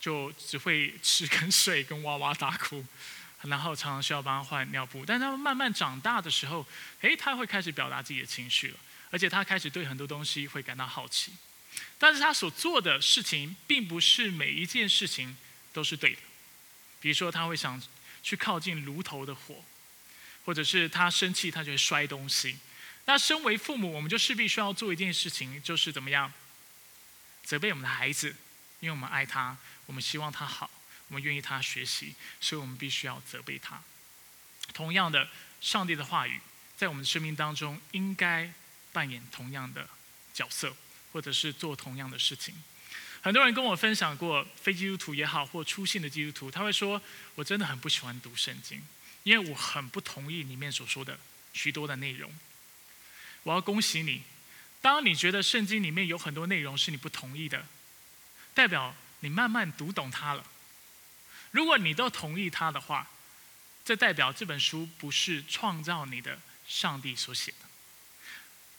[0.00, 2.84] 就只会吃跟睡跟哇哇大哭，
[3.42, 5.04] 然后常常需要帮他换尿布。
[5.06, 6.66] 但他们慢慢长大的时候，
[7.00, 8.78] 诶，他会开始表达自己的情绪了，
[9.10, 11.32] 而且他开始对很多东西会感到好奇。
[11.98, 15.36] 但是他所做的事情，并不是每一件事情
[15.72, 16.20] 都是对的。
[17.00, 17.80] 比如说，他会想
[18.22, 19.64] 去靠近炉头的火，
[20.44, 22.58] 或者是他生气，他就会摔东西。
[23.06, 26.30] 那身为父母，我们就势必需要做一件事情，就是怎么样
[27.42, 28.36] 责备我们的孩子，
[28.80, 30.70] 因为我们爱他，我们希望他好，
[31.10, 33.82] 我们愿意他学习，所以我们必须要责备他。
[34.72, 35.28] 同样的，
[35.60, 36.40] 上帝的话语
[36.78, 38.50] 在我们的生命当中应该
[38.92, 39.86] 扮演同样的
[40.32, 40.74] 角色。
[41.12, 42.54] 或者是做同样的事情，
[43.20, 47.02] 很多人跟我分享过，非基督徒也好，或出信的基督徒，他会说
[47.34, 48.80] ：“我真的很不喜欢读圣经，
[49.24, 51.18] 因为我很不同意里面所说的
[51.52, 52.32] 许多的内容。”
[53.42, 54.22] 我要恭喜你，
[54.80, 57.66] 当你觉得圣经里面有很多内容是你不同意的，
[58.54, 60.46] 代表你慢慢读懂它了。
[61.50, 63.08] 如果你都同意他的话，
[63.84, 67.68] 这代表这本书不是创造你的上帝所写的。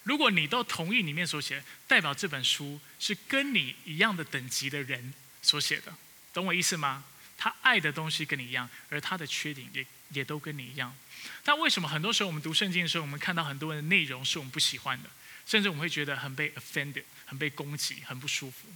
[0.04, 5.94] 如果你都同意里面所写，代表这本书是跟你一样的等级的人所写的，
[6.34, 7.04] 懂我意思吗？
[7.38, 10.96] 他爱的东西跟你一样，而他的缺点也也都跟你一样。
[11.44, 15.10] 但为什么很多时候我们读圣经的时候，我们看到很多的内容是我们不喜欢的，
[15.46, 18.68] 甚至我们会觉得很被 offended，很被攻击，很不舒服？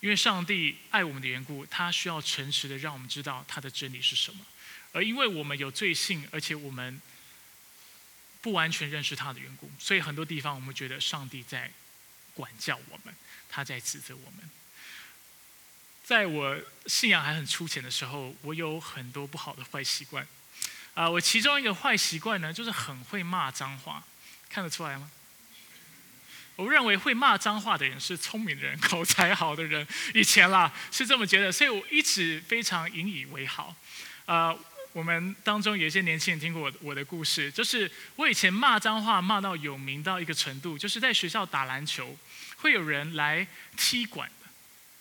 [0.00, 4.44] 因为上帝爱我们的缘故，他需要诚实的让我们知道他的真理是什么，
[4.92, 7.00] 而因为我们有罪性，而且我们。
[8.42, 11.70] 不完全认识他的缘故，所以很多地方我们觉得上帝在
[12.32, 13.14] 管教我们，
[13.50, 14.50] 他在指责我们。
[16.02, 20.26] 在我信仰还很粗浅的时候，我有很多不好的坏习惯。
[20.94, 24.02] 啊，我其中一个坏习惯呢，就是很会骂脏话，
[24.48, 25.10] 看得出来吗？
[26.60, 29.86] 我认为会骂脏话的人是聪明人， 口才好的人。
[30.14, 33.74] 以前啦是这么觉得，所以我一直非常引以为豪。
[34.26, 34.54] 啊。
[34.92, 42.18] 我们当中有一些年轻人听过我我的故事，就是我以前骂脏话骂到有名到一个程度，就是在学校打篮球，
[42.56, 43.46] 会有人来
[43.76, 44.48] 踢馆的。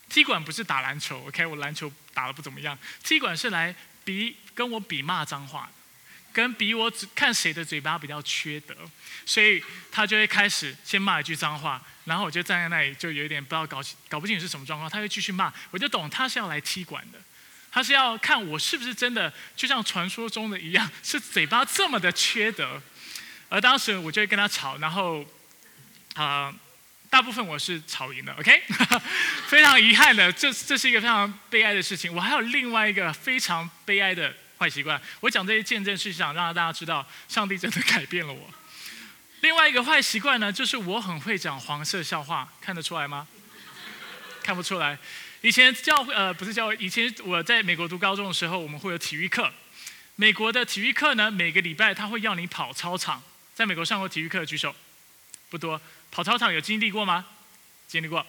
[0.08, 2.78] 踢馆不是打篮球，OK，我篮球打得不怎么样。
[3.04, 5.67] 踢馆是来比跟我比骂脏话，
[6.39, 8.73] 跟比我只看谁的嘴巴比较缺德，
[9.25, 17.19] 所以他就会开始先骂一句脏话，然后我就站在那里就有点不知道搞搞不清楚是什么状况，他会继续骂，我就懂他是要来踢馆的。
[17.69, 22.82] 他是要看我是不是真的，就像传说中的一样，是嘴巴这么的缺德。
[23.49, 25.25] 而当时我就会跟他吵，然后
[26.13, 26.56] 啊，
[27.10, 28.63] 大部分我是吵赢了，OK。
[29.47, 32.15] 非常遗憾的，这这是一个非常悲哀的事情。
[32.15, 35.02] 我还有另外一个非常悲哀的坏习惯。
[35.22, 38.54] 我讲这些见证是想让大家知道，上帝真的改变了我。
[39.39, 43.26] 另外一个坏习惯呢，就是我很会讲黄色笑话，看得出来吗？
[44.43, 45.00] 看不出来。
[45.41, 49.50] 以前教会呃不是教会，以前我在美国读高中的时候，我们会有体育课。
[50.17, 53.24] 美国的体育课呢，每个礼拜他会要你跑操场。
[53.56, 54.76] 在美国上过体育课的举手，
[55.50, 55.82] 不多。
[56.12, 57.26] 跑操场有经历过吗？
[57.88, 58.26] 经历过。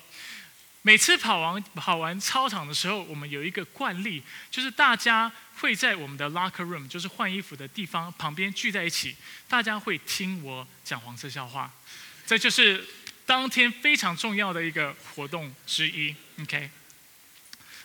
[0.82, 9.14] 每次跑完跑完操场的时候，我们有一个惯例，就是大家会在我们的 locker room，就是换衣服的地方旁边聚在一起，
[9.46, 11.70] 大家会听我讲黄色笑话。
[12.26, 12.82] 这就是
[13.26, 16.14] 当天非常重要的一个活动之一。
[16.40, 16.70] OK。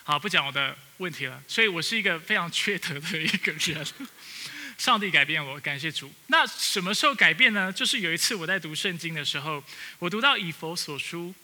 [0.04, 1.42] 好，不讲我的问题了。
[1.48, 3.86] 所以我是一个非常缺德的一个人。
[4.78, 6.12] 上帝改变我，感谢主。
[6.28, 7.72] 那什么时候改变呢？
[7.72, 9.62] 就是有一次我在读圣经的时候，
[9.98, 11.34] 我读到以佛所书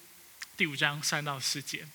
[0.57, 1.87] 第五章三到四节。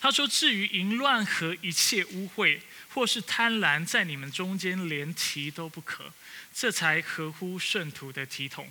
[0.00, 6.12] 他说：“至于淫乱和一切污秽，或是贪婪，在你们中间连提都不可，
[6.54, 8.70] 这才合乎圣徒的体统。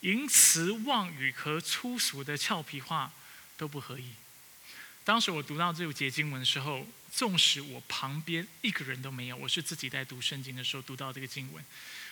[0.00, 3.12] 淫词妄语和粗俗的俏皮话
[3.56, 4.12] 都不合意。”
[5.04, 11.64] 当时我读到这节经文的时候，纵使我旁边一个人都没有，我是自己在读圣经的时候读到这个经文，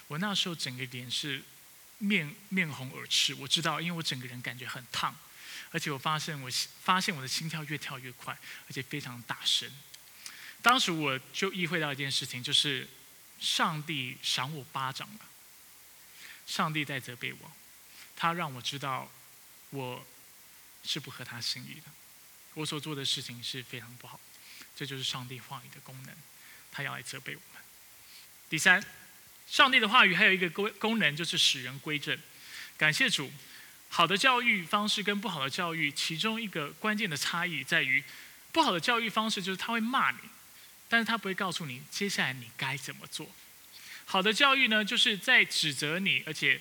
[0.08, 1.42] 我那时候整个脸是
[1.98, 3.32] 面面红耳赤。
[3.34, 5.16] 我知道，因为我整个人感觉很烫，
[5.70, 6.50] 而且我发现我
[6.82, 9.70] 发现我的心跳越跳越快，而且非常大声。
[10.62, 12.88] 当时我就意会到一件事情，就是
[13.38, 15.20] 上帝赏我巴掌了。
[16.46, 17.52] 上帝在责备我，
[18.16, 19.10] 他让我知道
[19.70, 20.04] 我
[20.82, 21.92] 是不合他心意的，
[22.54, 24.18] 我所做的事情是非常不好。
[24.74, 26.14] 这就是上帝话语的功能，
[26.72, 27.62] 他要来责备我们。
[28.48, 28.84] 第三，
[29.46, 32.18] 上帝的话语还有一个功功能，就是使人归正。
[32.76, 33.32] 感谢主，
[33.92, 38.02] 好的教育方式跟不好的教育，其中一个关键的差异在于，
[38.52, 40.18] 不好的教育方式就是他会骂你，
[40.88, 43.28] 但是他不会告诉你接下来你该怎么做。
[44.06, 46.60] 好的教育呢，就是在指责你，而且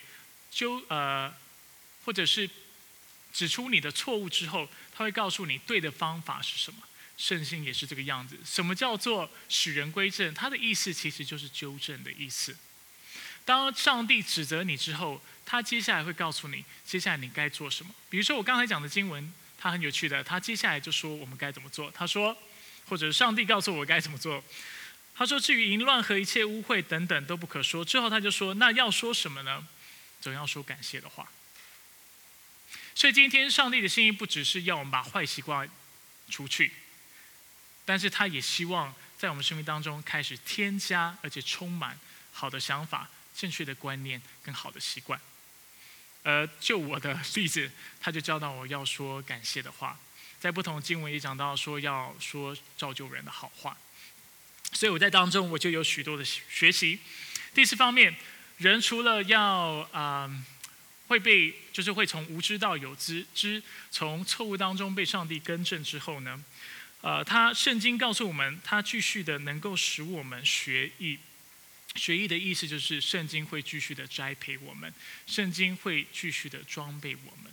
[0.52, 1.34] 纠呃，
[2.04, 2.50] 或者是
[3.32, 6.80] 指出你的错误之后，他会告诉你对的方法是什么。
[7.16, 8.38] 圣心也是这个样子。
[8.46, 10.34] 什么叫做使人归正？
[10.34, 12.56] 它的意思其实就是纠正的意思。
[13.50, 17.92] 当上帝指责你之后，他接下来会告诉你，接下来你该做什么。
[18.08, 20.24] 比如说我刚才讲的经文，它很有趣的。
[20.24, 21.90] 他接下来就说我们该怎么做。
[21.90, 22.38] 他说，
[22.88, 24.44] 或者上帝告诉我该怎么做。
[25.16, 27.84] 他说，至于淫乱和一切污秽等等都不可说。
[27.84, 29.68] 之后他就说，那要说什么呢？
[30.22, 31.28] 总要说感谢的话。
[32.94, 35.68] 所以今天上帝的心意不只是要我们把坏习惯
[36.30, 36.72] 除去。
[37.84, 42.00] 但是他也希望在我们生命当中开始添加，而且充满
[42.32, 45.18] 好的想法、正确的观念跟好的习惯。
[46.24, 47.72] 呃，就我的例子，
[48.02, 49.98] 他就教导我要说感谢的话，
[50.38, 53.78] 在不同经文也讲到说要说造就人的好话。
[54.74, 57.00] 所以我在当中我就有许多的学习。
[57.54, 58.14] 第四方面，
[58.58, 60.30] 人除了要啊
[61.08, 66.44] 会被，就是会从无知到有知知，从错误当中被上帝更正之后呢？
[67.02, 71.18] 呃，他圣经告诉我们，他继续的能够使我们学艺。
[71.96, 74.94] 学艺的意思就是圣经会继续的栽培我们，
[75.28, 77.52] 圣经会继续的装备我们。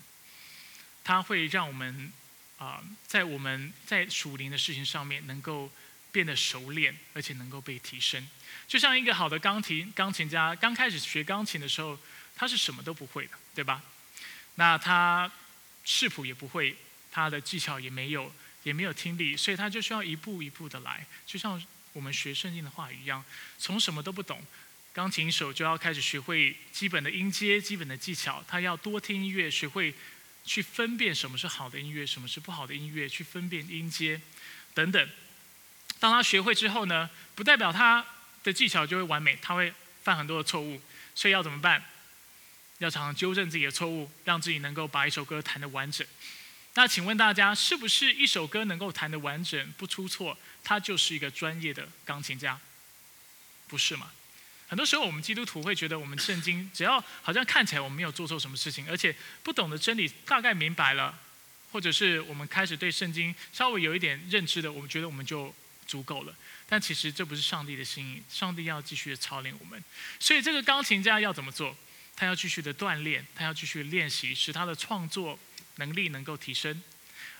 [1.02, 2.12] 它会让我们
[2.58, 5.70] 啊，在我们在属灵的事情上面能够
[6.12, 8.28] 变得熟练，而且能够被提升。
[8.68, 11.98] 就像一个好的钢琴钢琴家，刚开始学钢琴的时候，
[12.34, 13.82] 他是什么都不会的，对吧？
[14.56, 15.30] 那他
[15.84, 16.76] 视谱也不会，
[17.10, 18.32] 他的技巧也没有。
[18.66, 21.62] 也没有听力，所以他就需要一步一步的来，就像
[21.96, 23.24] 我们学圣经的话语一样，
[23.58, 24.38] 从什么都不懂，
[24.92, 29.94] 钢琴手就要开始学会基本的音阶、基本的技巧，他要多听音乐，学会
[30.44, 34.20] 去分辨什么是好的音乐，什么是不好的音乐，去分辨音阶
[34.74, 35.08] 等等。
[35.98, 38.04] 当他学会之后呢，不代表他
[38.44, 40.78] 的技巧就会完美，他会犯很多的错误，
[41.14, 41.82] 所以要怎么办？
[42.76, 46.06] 要常常纠正自己的错误，让自己能够把一首歌弹得完整。
[46.76, 52.60] 那请问大家，是不是一首歌能够弹得完整不出错，他就是一个专业的钢琴家？
[53.66, 54.12] 不是吗？
[54.68, 61.18] 很多时候我们基督徒会觉得，我们圣经只要好像看起来我们没有做错什么事情，而且不懂的真理大概明白了，
[61.72, 65.54] 或者是我们开始对圣经稍微有一点认知的，我们觉得我们就
[65.86, 66.34] 足够了。
[66.68, 69.82] 但其实这不是上帝的心意，上帝要继续的操练我们。
[70.20, 71.74] 所以这个钢琴家要怎么做？
[72.14, 75.38] 他要继续的锻炼，他要继续练习，使他的创作。
[75.76, 76.82] 能力能够提升，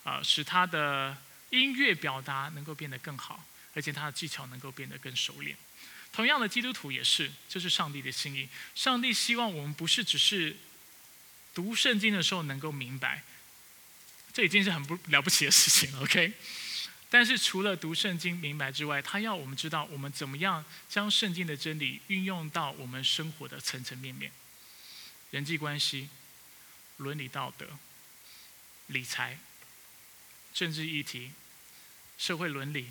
[0.04, 1.16] 啊，使他的
[1.50, 3.44] 音乐表达能够变得更好，
[3.74, 5.56] 而且他的技巧能够变得更熟练。
[6.12, 8.48] 同样的，基督徒也是，这是上帝的心意。
[8.74, 10.56] 上帝希望我们不是只是
[11.54, 13.22] 读圣经的时候能够明白，
[14.32, 16.02] 这已经是很不了不起的事情了。
[16.02, 16.32] OK，
[17.10, 24.32] 但是除了读圣经明白之外，他要我们知道我们怎么样将圣经的真理运用到我们生活的层层面面，
[25.30, 26.08] 人际关系、
[26.96, 27.78] 伦理道德。
[28.88, 29.38] 理财、
[30.54, 31.32] 政治议题、
[32.18, 32.90] 社会伦理，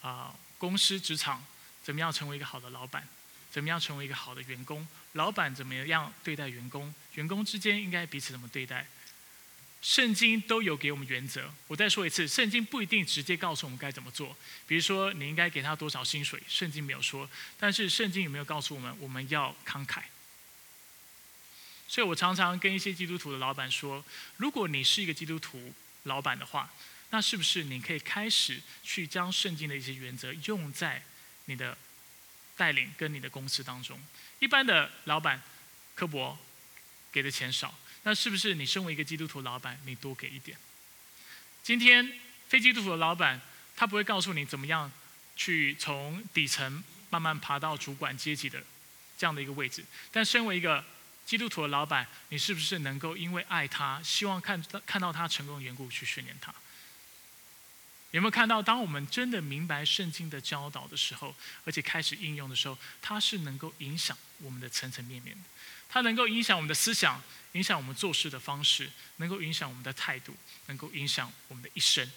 [0.00, 1.44] 啊，公司职场
[1.82, 3.08] 怎么样成为一个好的老板？
[3.50, 4.86] 怎么样成为一个好的员工？
[5.12, 6.94] 老板怎么样对待员工？
[7.14, 8.86] 员工之间应该彼此怎么对待？
[9.80, 11.50] 圣经都有给我们原则。
[11.68, 14.36] 我再说一次，圣经不一定直接告诉我们该怎么做。
[14.66, 16.42] 比如说，你应该给他多少薪水？
[16.48, 17.28] 圣经没有说，
[17.58, 20.02] 但是圣经有没有告诉我们，我们要慷慨？
[21.88, 24.04] 所以我常常跟一些基督徒的老板说：，
[24.36, 25.72] 如果你是一个基督徒
[26.04, 26.70] 老板的话，
[27.10, 31.02] 那是不是你可以开始去将圣经的一些原则用在
[31.44, 31.78] 你的
[32.56, 34.00] 带领跟你的公司当中？
[34.40, 35.40] 一般的老板，
[35.94, 36.36] 科博
[37.12, 37.72] 给的钱少，
[38.02, 40.58] 那是不是你身为一个基督徒老板，你多给一点？
[41.62, 42.18] 今天
[42.48, 43.40] 非基督徒的老板，
[43.76, 44.90] 他不会告诉你怎么样
[45.36, 48.62] 去从底层慢慢爬到主管阶级的
[49.16, 50.84] 这样的一个位置，但身为一个
[51.26, 56.54] 基督徒的老板，你是不是能够因为爱他，希望看到看到他成功的缘故去训练他？
[58.12, 65.42] 有没有看到，当我们真的明白圣经的教导的时候，而且开始应用的时候，它是能够影响我们的层层面面的，
[65.88, 67.20] 它能够影响我们的思想，
[67.52, 70.34] 影响我们做事的方式，能够影响我们的态度，
[70.66, 72.08] 能够影响我们的一生。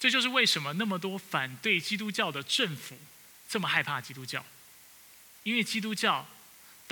[0.00, 2.98] 这就是为什么那么多反对基督教的政府
[3.48, 4.44] 这么害怕基督教，
[5.44, 6.28] 因为基督教。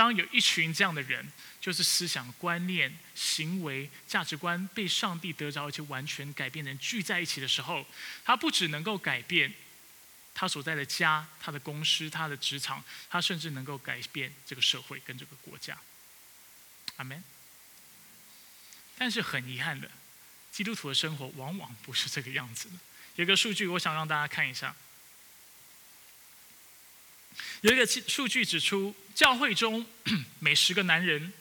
[0.00, 1.30] 当有一群这样的人，
[1.60, 7.84] 就是思想观念、行为、价值观被上帝得着，而且完全改变的人聚在一起的时候，
[8.24, 9.52] 他不只能够改变
[10.34, 15.76] 他所在的家、他的公司、他的职场，他甚至能够改变这个社会跟这个国家。
[16.96, 17.22] 阿门。
[18.96, 19.90] 但是很遗憾的，
[20.50, 22.76] 基督徒的生活往往不是这个样子的。
[23.16, 24.74] 有个数据，我想让大家看一下。
[27.62, 29.86] 有一个数据指出，教会中
[30.38, 31.32] 每十个男人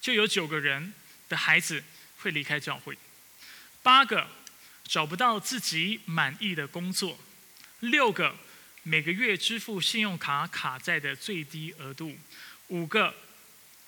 [0.00, 0.94] 就有九个人
[1.28, 1.84] 的孩子
[2.18, 2.96] 会离开教会，
[3.82, 4.26] 八个
[4.84, 7.18] 找不到自己满意的工作，
[7.80, 8.34] 六个
[8.82, 12.16] 每个月支付信用卡卡债的最低额度，
[12.68, 13.14] 五个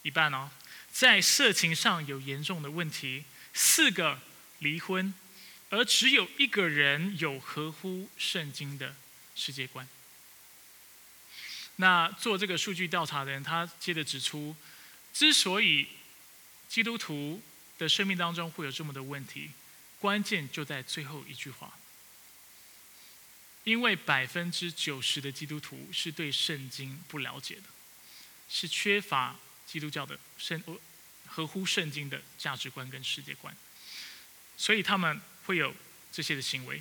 [0.03, 0.51] 一半哦。
[0.93, 4.19] 在色情上有严重的问题，四个
[4.59, 5.15] 离婚，
[5.71, 8.95] 而只有一个人有合乎圣经的
[9.35, 9.87] 世界观。
[11.77, 14.57] 那做这个数据调查的人，他接着指出，
[15.13, 15.89] 之所以
[16.69, 17.43] 基督徒
[17.79, 19.51] 的生命当中会有这么多问题，
[20.01, 21.79] 关键就在最后一句话，
[23.65, 27.63] 因为百分之九十的基督徒是对圣经不了解的，
[28.49, 29.37] 是缺乏。
[29.67, 30.63] 基督教的圣
[31.27, 33.55] 合乎圣经的价值观跟世界观，
[34.57, 35.75] 所以他们会有
[36.13, 36.81] 这些的行为。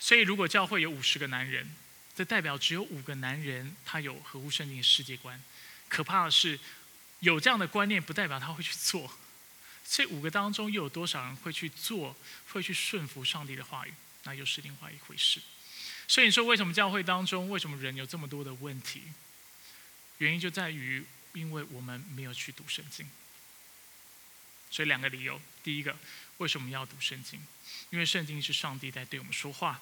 [0.00, 1.70] 所以如果教会有五十个男人，
[2.18, 5.40] 这代表只有五个男人他有合乎圣经的世界观。
[5.88, 6.58] 可怕的是，
[7.20, 9.08] 有这样的观念不代表他会去做。
[9.88, 12.16] 这五个当中又有多少人会去做，
[12.48, 13.94] 会去顺服上帝的话语？
[14.24, 15.40] 那又是另外一回事。
[16.08, 19.04] 所以你说为什么教会当中为什么人有这么多的问题？
[20.18, 21.04] 原因就在于。
[21.34, 23.08] 因为我们没有去读圣经，
[24.70, 25.96] 所以两个理由：第一个，
[26.38, 27.38] 为什么要读圣经？
[27.90, 29.78] 因为圣经是上帝在对我们说话；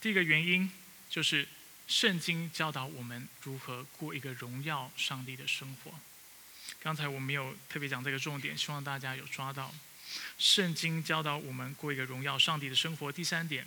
[0.00, 0.68] 第一个原因
[1.08, 1.46] 就是
[1.88, 5.92] 圣经教导我们如何过一个荣耀上帝的生活。
[6.80, 9.74] 刚才我没有特别讲这个重点，希望大家有抓到。
[10.38, 13.10] 圣经教导我们过一个荣耀上帝的生活。
[13.10, 13.66] 第三点，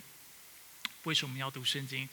[1.02, 2.08] 为什么要读圣经？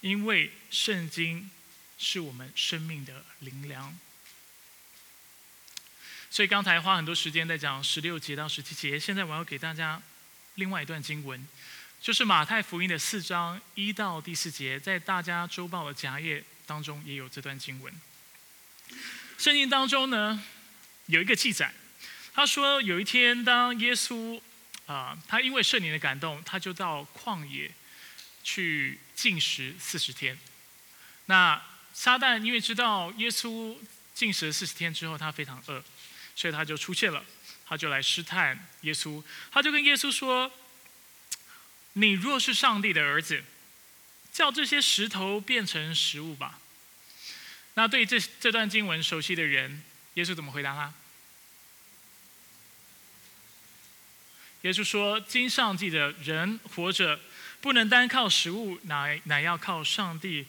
[0.00, 1.50] 因为圣经
[1.96, 3.96] 是我们生命的灵粮。
[6.30, 10.02] 所以刚才花很多时间在讲十六节到十七节，现在我要给大家
[10.56, 11.46] 另外一段经文，
[12.02, 17.94] 就是马太福音的四章一到第四节，在大家周报的夹页当中也有这段经文。
[19.38, 20.42] 圣经当中呢
[21.06, 21.72] 有一个记载，
[22.34, 24.40] 他说有一天当耶稣
[24.86, 27.70] 啊，他因为圣灵的感动，他就到旷野
[28.42, 30.36] 去进食四十天。
[31.26, 31.62] 那
[31.94, 33.76] 撒旦因为知道耶稣
[34.12, 35.80] 进食四十天之后，他非常饿。
[36.34, 37.22] 所以他就出现了，
[37.66, 39.22] 他就来试探耶稣，
[39.52, 40.50] 他就跟耶稣说
[41.94, 43.44] ：“你若是上帝的儿子，
[44.32, 46.60] 叫这些石头变成食物吧。”
[47.74, 49.82] 那对这这段经文熟悉的人，
[50.14, 50.92] 耶稣怎么回答他？
[54.62, 57.20] 耶稣说：“经上帝的人活着，
[57.60, 60.46] 不能单靠食物，乃乃要靠上帝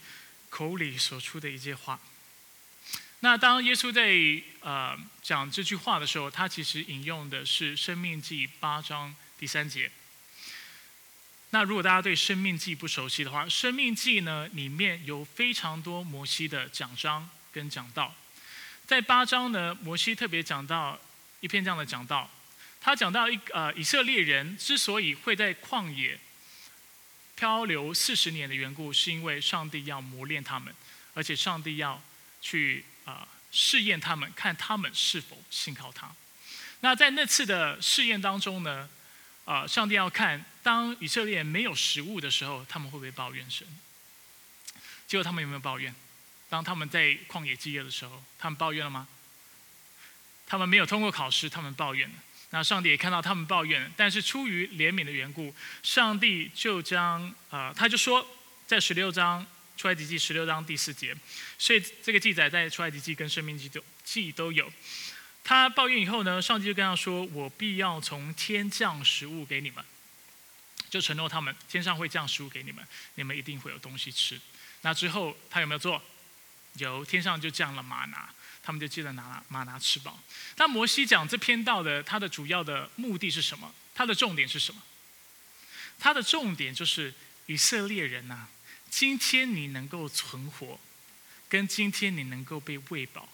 [0.50, 2.00] 口里所出的一句话。”
[3.22, 9.90] 那当耶稣在呃讲这句话的时候，他其实引用的是《生命记》八章第三节。
[11.54, 18.12] 那如果大家对《生命记》不熟悉的话，《生命记》呢里面有非常多摩西的讲章跟讲道。
[18.88, 21.00] 在八章呢，摩西特别讲到
[21.42, 22.28] 一篇这样的讲道，
[22.82, 26.20] 他讲到一呃以色列人之所以会在旷野
[27.36, 30.74] 漂流四十年的缘故，是因为上帝要磨练他们，
[31.14, 32.02] 而且上帝要
[32.42, 32.84] 去。
[33.06, 36.10] 啊，试验他们，看他们是否信靠他。
[36.80, 38.90] 那在那次的试验当中呢，
[39.46, 43.68] 啊，上帝要看当以色列没有食物的时候，他们会不会抱怨神？
[45.08, 45.94] 结果他们有没有抱怨？
[46.50, 49.08] 当他们在旷野饥饿的时候，他们抱怨了吗？
[50.46, 52.16] 他们没有通过考试，他们抱怨了。
[52.52, 58.28] 那上帝也看到他们抱怨，但是出于怜悯的缘故，上帝就将啊，他就说，
[58.68, 59.46] 在十六章。
[59.76, 61.18] 出埃及记十六章第四节，
[61.58, 64.72] 所以这个记载在出埃及记跟生命记都记都有。
[65.44, 69.84] 他抱怨以后呢，上帝就跟他说：“我必要从天降食物给你们，
[70.90, 72.86] 就承诺他们天上会降食物给你们，
[73.16, 74.40] 你们一定会有东西吃。”
[74.82, 76.02] 那之后他有没有做？
[76.76, 78.34] 有，天上就降了玛拿，
[78.64, 80.20] 他们就记得拿玛拿吃饱。
[80.58, 83.74] 那摩西讲这篇道的，它的主要的目的是什么？
[83.94, 84.82] 它的重点是什么？
[86.00, 87.14] 它的重点就是
[87.46, 88.48] 以色列人呐。
[88.90, 90.80] 今天你能够存活，
[91.50, 93.28] 跟今天你能够被喂饱，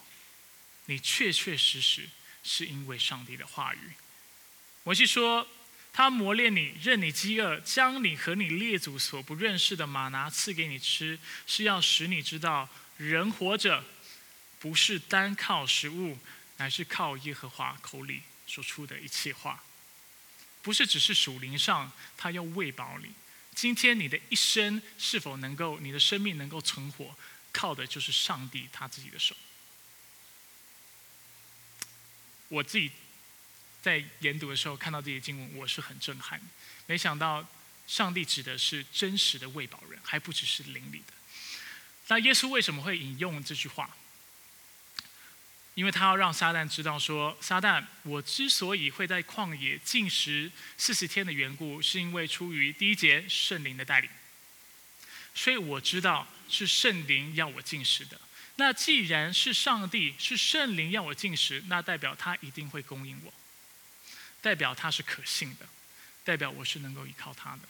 [0.90, 2.08] 你确确实实
[2.42, 3.78] 是因为上帝的话语。
[4.82, 5.46] 摩西说，
[5.92, 11.16] 他磨练你，任你饥饿，将你和你列祖所不认识的马拿赐给你吃，
[11.46, 13.84] 是要使你知道，人活着
[14.58, 16.18] 不是单靠食物，
[16.56, 19.62] 乃是靠耶和华口里所出的一切话。
[20.62, 23.12] 不是只是属灵上，他要喂饱你。
[23.54, 27.16] 今天你的一生是否能够，你的生命能够存活，
[27.52, 29.36] 靠的就是上帝他自己的手。
[32.50, 32.90] 我自己
[33.80, 36.40] 在研读的时候看到这些经文，我是很震撼。
[36.86, 37.48] 没想到
[37.86, 41.14] 上帝指的是真实的喂饱人，还不只是灵里的。
[42.08, 43.96] 那耶稣为什么会引用这句话？
[45.76, 54.10] 因为他要让撒旦知道说，撒旦，我之所以会在旷野禁食四十天的缘故，是因为出于第一节圣灵的带领。
[55.32, 58.20] 所以我知道是圣灵要我进食的。
[58.60, 63.32] 那既然是上帝是圣灵要我进食，那代表他一定会供应我，
[64.42, 65.66] 代表他是可信的，
[66.24, 67.62] 代表我是能够依靠他的。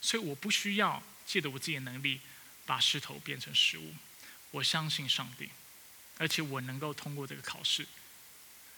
[0.00, 2.20] 所以我不需要借着我自己的能力
[2.66, 3.94] 把石头变成食物，
[4.50, 5.50] 我相信上帝。
[6.18, 7.86] 而且我能够通过这个考试。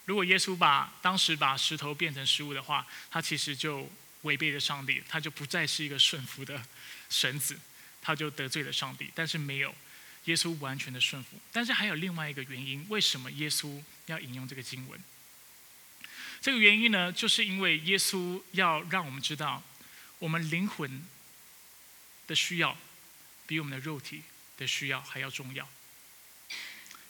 [0.05, 3.91] 如果耶稣把当时把石头变成食物的话，他其实就
[4.23, 6.63] 违背了上帝，他就不再是一个顺服的
[7.09, 7.59] 神子，
[8.03, 9.11] 他就得罪了上帝。
[9.15, 9.75] 但是没有
[10.29, 11.41] 耶稣完全的顺服。
[11.51, 15.01] 但是还有另外一个原因，为什么耶稣要引用这个经文？
[16.41, 19.62] 这个原因呢，就是因为耶稣要让我们知道，
[20.18, 21.03] 我们灵魂
[22.26, 22.76] 的需要
[23.47, 24.22] 比我们的肉体
[24.59, 25.66] 的需要还要重要。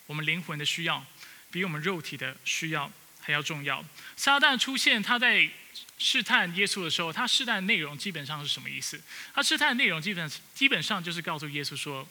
[0.07, 1.05] 我们灵魂的需要
[1.51, 2.91] 比我们肉体的需要
[3.21, 3.85] 还要重要。
[4.17, 5.51] 撒旦出现，他在
[5.99, 8.99] 试探耶稣的时候，他试探内容基本上是什么意思？
[9.35, 12.09] 他试探内容基本基本上就是告诉耶稣说：“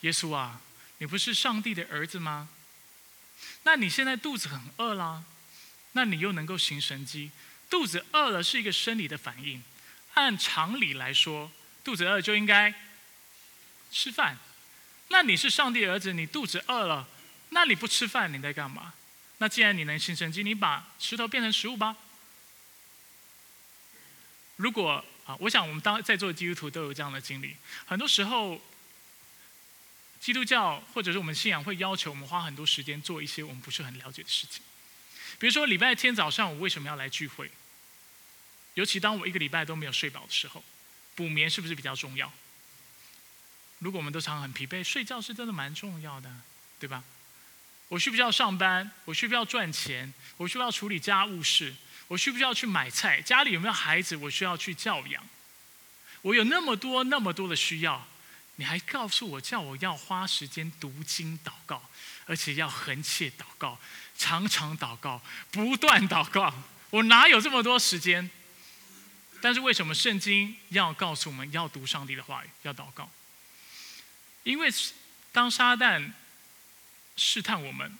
[0.00, 0.60] 耶稣啊，
[0.98, 2.48] 你不是上帝的儿子吗？
[3.64, 5.24] 那你现在肚子很饿啦，
[5.92, 7.30] 那你又能够行神迹？
[7.70, 9.62] 肚子饿了是一个生理的反应，
[10.14, 11.50] 按常理来说，
[11.84, 12.72] 肚子饿就应该
[13.90, 14.38] 吃饭。”
[15.10, 17.08] 那你是上帝儿子，你肚子饿了，
[17.50, 18.92] 那你不吃饭，你在干嘛？
[19.38, 21.96] 那既然你能行神迹，你把石头变成食物吧。
[24.56, 27.56] 如果啊，我想我们当在座的基督徒都有这样的经历。
[27.86, 28.60] 很多时候，
[30.20, 34.62] 基督教或者是我们信仰会要求我们花很多时间做一些我们不是很了解的事情。
[35.38, 37.50] 比如说礼拜天早上我为什么要来聚会？
[38.74, 40.62] 尤其当我一个礼拜都没有睡饱的时候，
[41.14, 42.32] 补眠是不是比较重要？
[43.78, 46.30] 如果我们都常很疲惫，睡觉是真的蛮重要的，
[46.78, 47.04] 对吧？
[47.88, 48.90] 我需不需要上班？
[49.04, 50.12] 我需不需要赚钱？
[50.36, 51.74] 我需不需要处理家务事？
[52.08, 53.22] 我需不需要去买菜？
[53.22, 54.16] 家里有没有孩子？
[54.16, 55.26] 我需要去教养？
[56.22, 58.06] 我有那么多那么多的需要，
[58.58, 61.80] 你还告诉我叫我要花时间读经祷告，
[62.26, 63.78] 而且要横切祷告，
[64.16, 66.52] 常常祷告，不断祷告，
[66.90, 68.28] 我哪有这么多时间？
[69.40, 73.08] 但是为什么圣经要告诉我们要读上帝的话语，要祷告？
[74.42, 74.68] 因为
[75.30, 76.10] 当撒旦
[77.16, 77.96] 试探我们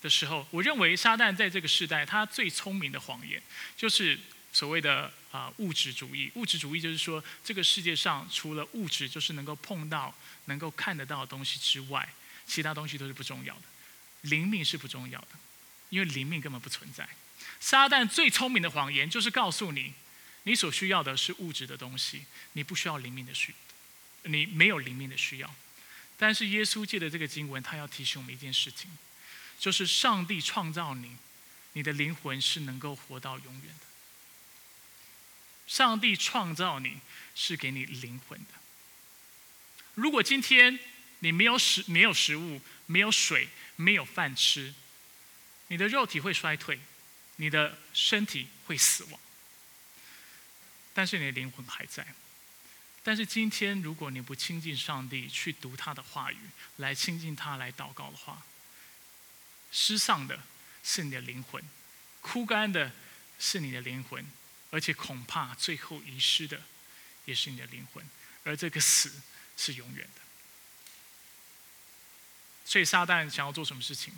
[0.00, 3.42] 的时候，我认为撒旦在这个时代，他最聪明的谎言
[3.76, 4.16] 就是
[4.52, 6.30] 所谓的啊物质主义。
[6.34, 10.14] 物质主义就是说，这个世界上除了物质，就是能够碰到、
[10.46, 12.08] 能够看得到的东西之外，
[12.46, 13.62] 其他东西都是不重要的。
[14.22, 15.28] 灵命是不重要的，
[15.90, 17.08] 因为灵命根本不存在。
[17.60, 19.94] 撒旦最聪明的谎言就是告诉你，
[20.42, 22.24] 你所需要的是物质的东西，
[22.54, 23.54] 你不需要灵命的需，
[24.24, 25.54] 你没有灵命的需要。
[26.16, 28.90] 但是耶稣借的这个经文，他要提醒我们一件事情，
[29.58, 31.16] 就是上帝创造你，
[31.74, 33.86] 你的灵魂是能够活到永远的。
[35.68, 36.98] 上帝创造你
[37.36, 38.54] 是给你灵魂的。
[39.94, 40.78] 如果今天
[41.20, 44.74] 你没有食、没有食物、没有水、没有饭吃，
[45.68, 46.80] 你的肉体会衰退，
[47.36, 49.20] 你的身体会死亡，
[50.94, 52.14] 但是你的灵魂还在。
[53.02, 56.38] 但是今天，如果你不亲近上帝，去读他的话语，
[56.76, 58.42] 来亲近他，来祷告的话，
[59.70, 60.42] 失丧的
[60.82, 61.62] 是你的灵魂，
[62.20, 62.92] 枯干的
[63.38, 64.24] 是你的灵魂，
[64.70, 66.62] 而且恐怕最后遗失的
[67.24, 68.04] 也是你的灵魂，
[68.44, 69.22] 而这个死
[69.56, 70.20] 是永远的。
[72.64, 74.12] 所以撒旦想要做什么事情？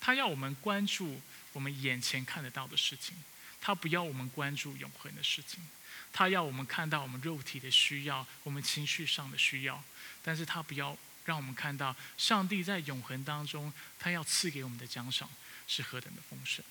[0.00, 1.20] 他要我们关注
[1.52, 3.16] 我们眼前看得到的事情，
[3.60, 5.66] 他不要我们关注永恒的事情。
[6.12, 9.82] 他要我们看到我们肉体的需要，我们情绪上的需要，
[10.22, 15.28] 但是他不要让我们看到上帝在永恒当中，他要赐给我们的奖赏
[15.66, 16.64] 是何等的丰盛。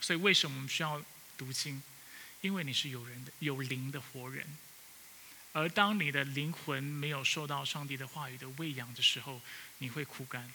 [0.00, 1.02] 所以为什么我们需要
[1.40, 1.82] 读经？
[2.42, 4.46] 因为你是有人的、有灵的活人，
[5.54, 9.40] 而当你的灵魂没有受到上帝的话语的喂养的时候，
[9.78, 10.52] 你会枯干。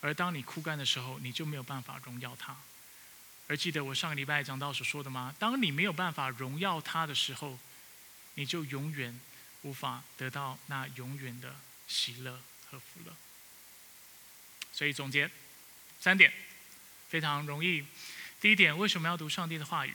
[0.00, 2.56] 而当你枯干的时候，你就没有办法荣耀他。
[3.46, 5.32] 而记得我上个礼拜讲到所说的吗？
[5.38, 7.56] 当你没有办法荣耀他的时候，
[8.34, 9.20] 你就永远
[9.62, 11.54] 无法得到那永远的
[11.86, 13.16] 喜乐和福乐。
[14.72, 15.30] 所以总结
[16.00, 16.32] 三点，
[17.08, 17.84] 非常容易。
[18.40, 19.94] 第一点，为什么要读上帝的话语？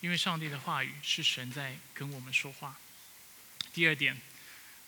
[0.00, 2.76] 因为上帝的话语是神在跟我们说话。
[3.72, 4.20] 第二点，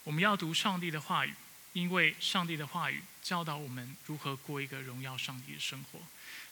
[0.05, 1.35] 我们要读上帝的话语，
[1.73, 6.01] 因为上帝的话语教导我们如何过一个荣耀上帝的生活。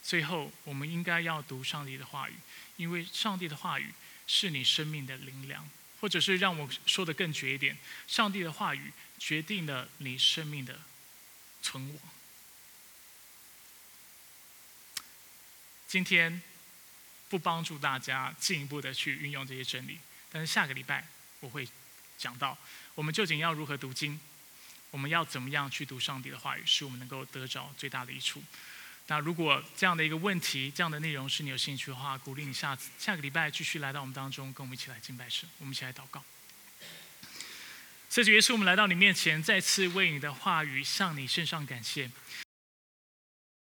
[0.02, 2.34] 最后，我们应该要读上帝的话语，
[2.76, 3.92] 因为上帝的话语
[4.26, 5.68] 是你生命的灵粮，
[6.00, 7.76] 或者是让我说的更绝一点，
[8.06, 10.78] 上帝的话语决定了你生命的
[11.62, 12.13] 存亡。
[15.94, 16.42] 今天。
[17.30, 19.98] 不帮助大家进一步的去运用这些真理，
[20.30, 21.04] 但是下个礼拜
[21.40, 21.66] 我会
[22.16, 22.56] 讲到，
[22.94, 24.20] 我们究竟要如何读经，
[24.92, 28.44] 我们要怎么样去读上帝的话语，使我们能够得着最大的益处。
[29.08, 36.22] 那如果这样的一个问题、这样的内容是你有兴趣的话，鼓励你下次下个礼拜继续来到我们当中，跟我们一起来敬拜神，我们一起来祷告。
[38.10, 42.08] 谢主耶稣，我们来到你面前，再次为你的话语向你献上感谢。